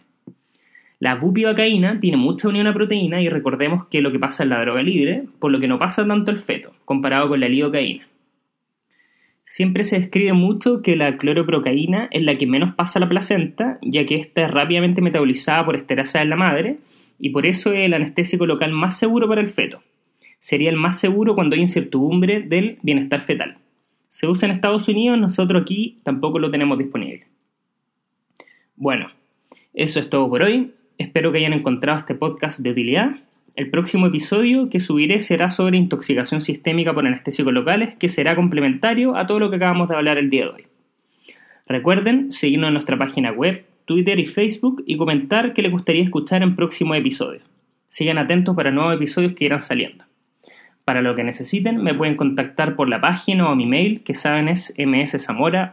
La 0.99 1.13
bupivacaína 1.13 1.99
tiene 1.99 2.17
mucha 2.17 2.49
unión 2.49 2.65
a 2.65 2.73
proteína 2.73 3.21
y 3.21 3.30
recordemos 3.30 3.86
que 3.86 4.01
lo 4.01 4.12
que 4.12 4.17
pasa 4.17 4.41
en 4.41 4.49
la 4.49 4.62
droga 4.62 4.82
libre, 4.82 5.25
por 5.38 5.51
lo 5.51 5.60
que 5.60 5.67
no 5.67 5.77
pasa 5.77 6.08
tanto 6.08 6.32
el 6.32 6.39
feto, 6.39 6.73
comparado 6.86 7.30
con 7.30 7.39
la 7.39 7.47
lidocaína. 7.47 8.08
Siempre 9.45 9.84
se 9.84 9.99
describe 9.99 10.34
mucho 10.34 10.82
que 10.82 10.95
la 10.95 11.17
cloroprocaína 11.17 12.10
es 12.12 12.23
la 12.23 12.36
que 12.38 12.47
menos 12.47 12.73
pasa 12.73 12.97
a 12.97 13.01
la 13.01 13.08
placenta, 13.08 13.77
ya 13.84 14.08
que 14.08 14.15
esta 14.15 14.43
es 14.43 14.51
rápidamente 14.51 15.01
metabolizada 15.01 15.63
por 15.63 15.75
esterasa 15.75 16.23
en 16.23 16.32
la 16.32 16.36
madre, 16.36 16.77
y 17.19 17.30
por 17.30 17.45
eso 17.45 17.73
es 17.73 17.86
el 17.86 17.93
anestésico 17.93 18.45
local 18.45 18.71
más 18.71 18.97
seguro 18.97 19.27
para 19.27 19.41
el 19.41 19.49
feto. 19.49 19.82
Sería 20.39 20.69
el 20.69 20.75
más 20.75 20.99
seguro 20.99 21.36
cuando 21.36 21.56
hay 21.56 21.62
incertidumbre 21.62 22.41
del 22.41 22.77
bienestar 22.82 23.21
fetal. 23.21 23.58
Se 24.10 24.27
usa 24.27 24.47
en 24.47 24.56
Estados 24.56 24.88
Unidos, 24.88 25.17
nosotros 25.17 25.62
aquí 25.62 25.99
tampoco 26.03 26.39
lo 26.39 26.51
tenemos 26.51 26.77
disponible. 26.77 27.25
Bueno, 28.75 29.12
eso 29.73 29.99
es 29.99 30.10
todo 30.10 30.30
por 30.30 30.43
hoy. 30.43 30.73
Espero 30.97 31.32
que 31.32 31.39
hayan 31.39 31.53
encontrado 31.53 31.99
este 31.99 32.15
podcast 32.15 32.60
de 32.60 32.71
utilidad 32.71 33.17
el 33.58 33.71
próximo 33.71 34.06
episodio 34.06 34.69
que 34.69 34.80
subiré 34.80 35.19
será 35.19 35.49
sobre 35.49 35.77
intoxicación 35.77 36.41
sistémica 36.41 36.93
por 36.93 37.08
anestésicos 37.08 37.51
locales, 37.51 37.95
que 37.97 38.08
será 38.08 38.36
complementario 38.36 39.17
a 39.17 39.25
todo 39.25 39.39
lo 39.39 39.49
que 39.49 39.56
acabamos 39.56 39.89
de 39.89 39.95
hablar 39.95 40.19
el 40.19 40.30
día 40.30 40.43
de 40.43 40.49
hoy. 40.51 40.63
Recuerden 41.65 42.32
seguirnos 42.32 42.67
en 42.67 42.75
nuestra 42.75 42.99
página 42.99 43.32
web, 43.32 43.65
Twitter 43.88 44.19
y 44.19 44.28
Facebook 44.28 44.84
y 44.86 44.97
comentar 44.97 45.54
qué 45.54 45.62
les 45.62 45.71
gustaría 45.71 46.04
escuchar 46.04 46.43
en 46.43 46.58
próximo 46.58 46.93
episodio. 46.93 47.39
Sigan 47.88 48.17
atentos 48.17 48.54
para 48.54 48.69
nuevos 48.69 48.93
episodios 48.93 49.34
que 49.34 49.45
irán 49.45 49.62
saliendo. 49.62 50.04
Para 50.84 51.02
lo 51.02 51.15
que 51.15 51.23
necesiten, 51.23 51.82
me 51.82 51.93
pueden 51.93 52.17
contactar 52.17 52.76
por 52.76 52.89
la 52.89 53.00
página 53.00 53.50
o 53.50 53.56
mi 53.56 53.65
mail, 53.65 54.04
que 54.04 54.13
saben 54.13 54.50
es 54.50 54.73
mszamora.uc.cl. 54.78 55.71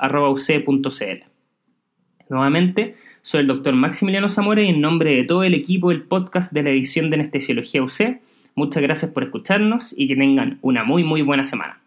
Nuevamente, 2.31 2.95
soy 3.23 3.41
el 3.41 3.49
doctor 3.49 3.75
Maximiliano 3.75 4.29
Zamora 4.29 4.63
y 4.63 4.69
en 4.69 4.81
nombre 4.81 5.17
de 5.17 5.25
todo 5.25 5.43
el 5.43 5.55
equipo 5.55 5.91
del 5.91 6.03
podcast 6.03 6.53
de 6.53 6.63
la 6.63 6.71
edición 6.71 7.11
de 7.11 7.17
Anestesiología 7.17 7.83
UC, 7.83 8.21
muchas 8.55 8.81
gracias 8.81 9.11
por 9.11 9.25
escucharnos 9.25 9.93
y 9.99 10.07
que 10.07 10.15
tengan 10.15 10.59
una 10.63 10.85
muy 10.85 11.03
muy 11.03 11.23
buena 11.23 11.45
semana. 11.45 11.81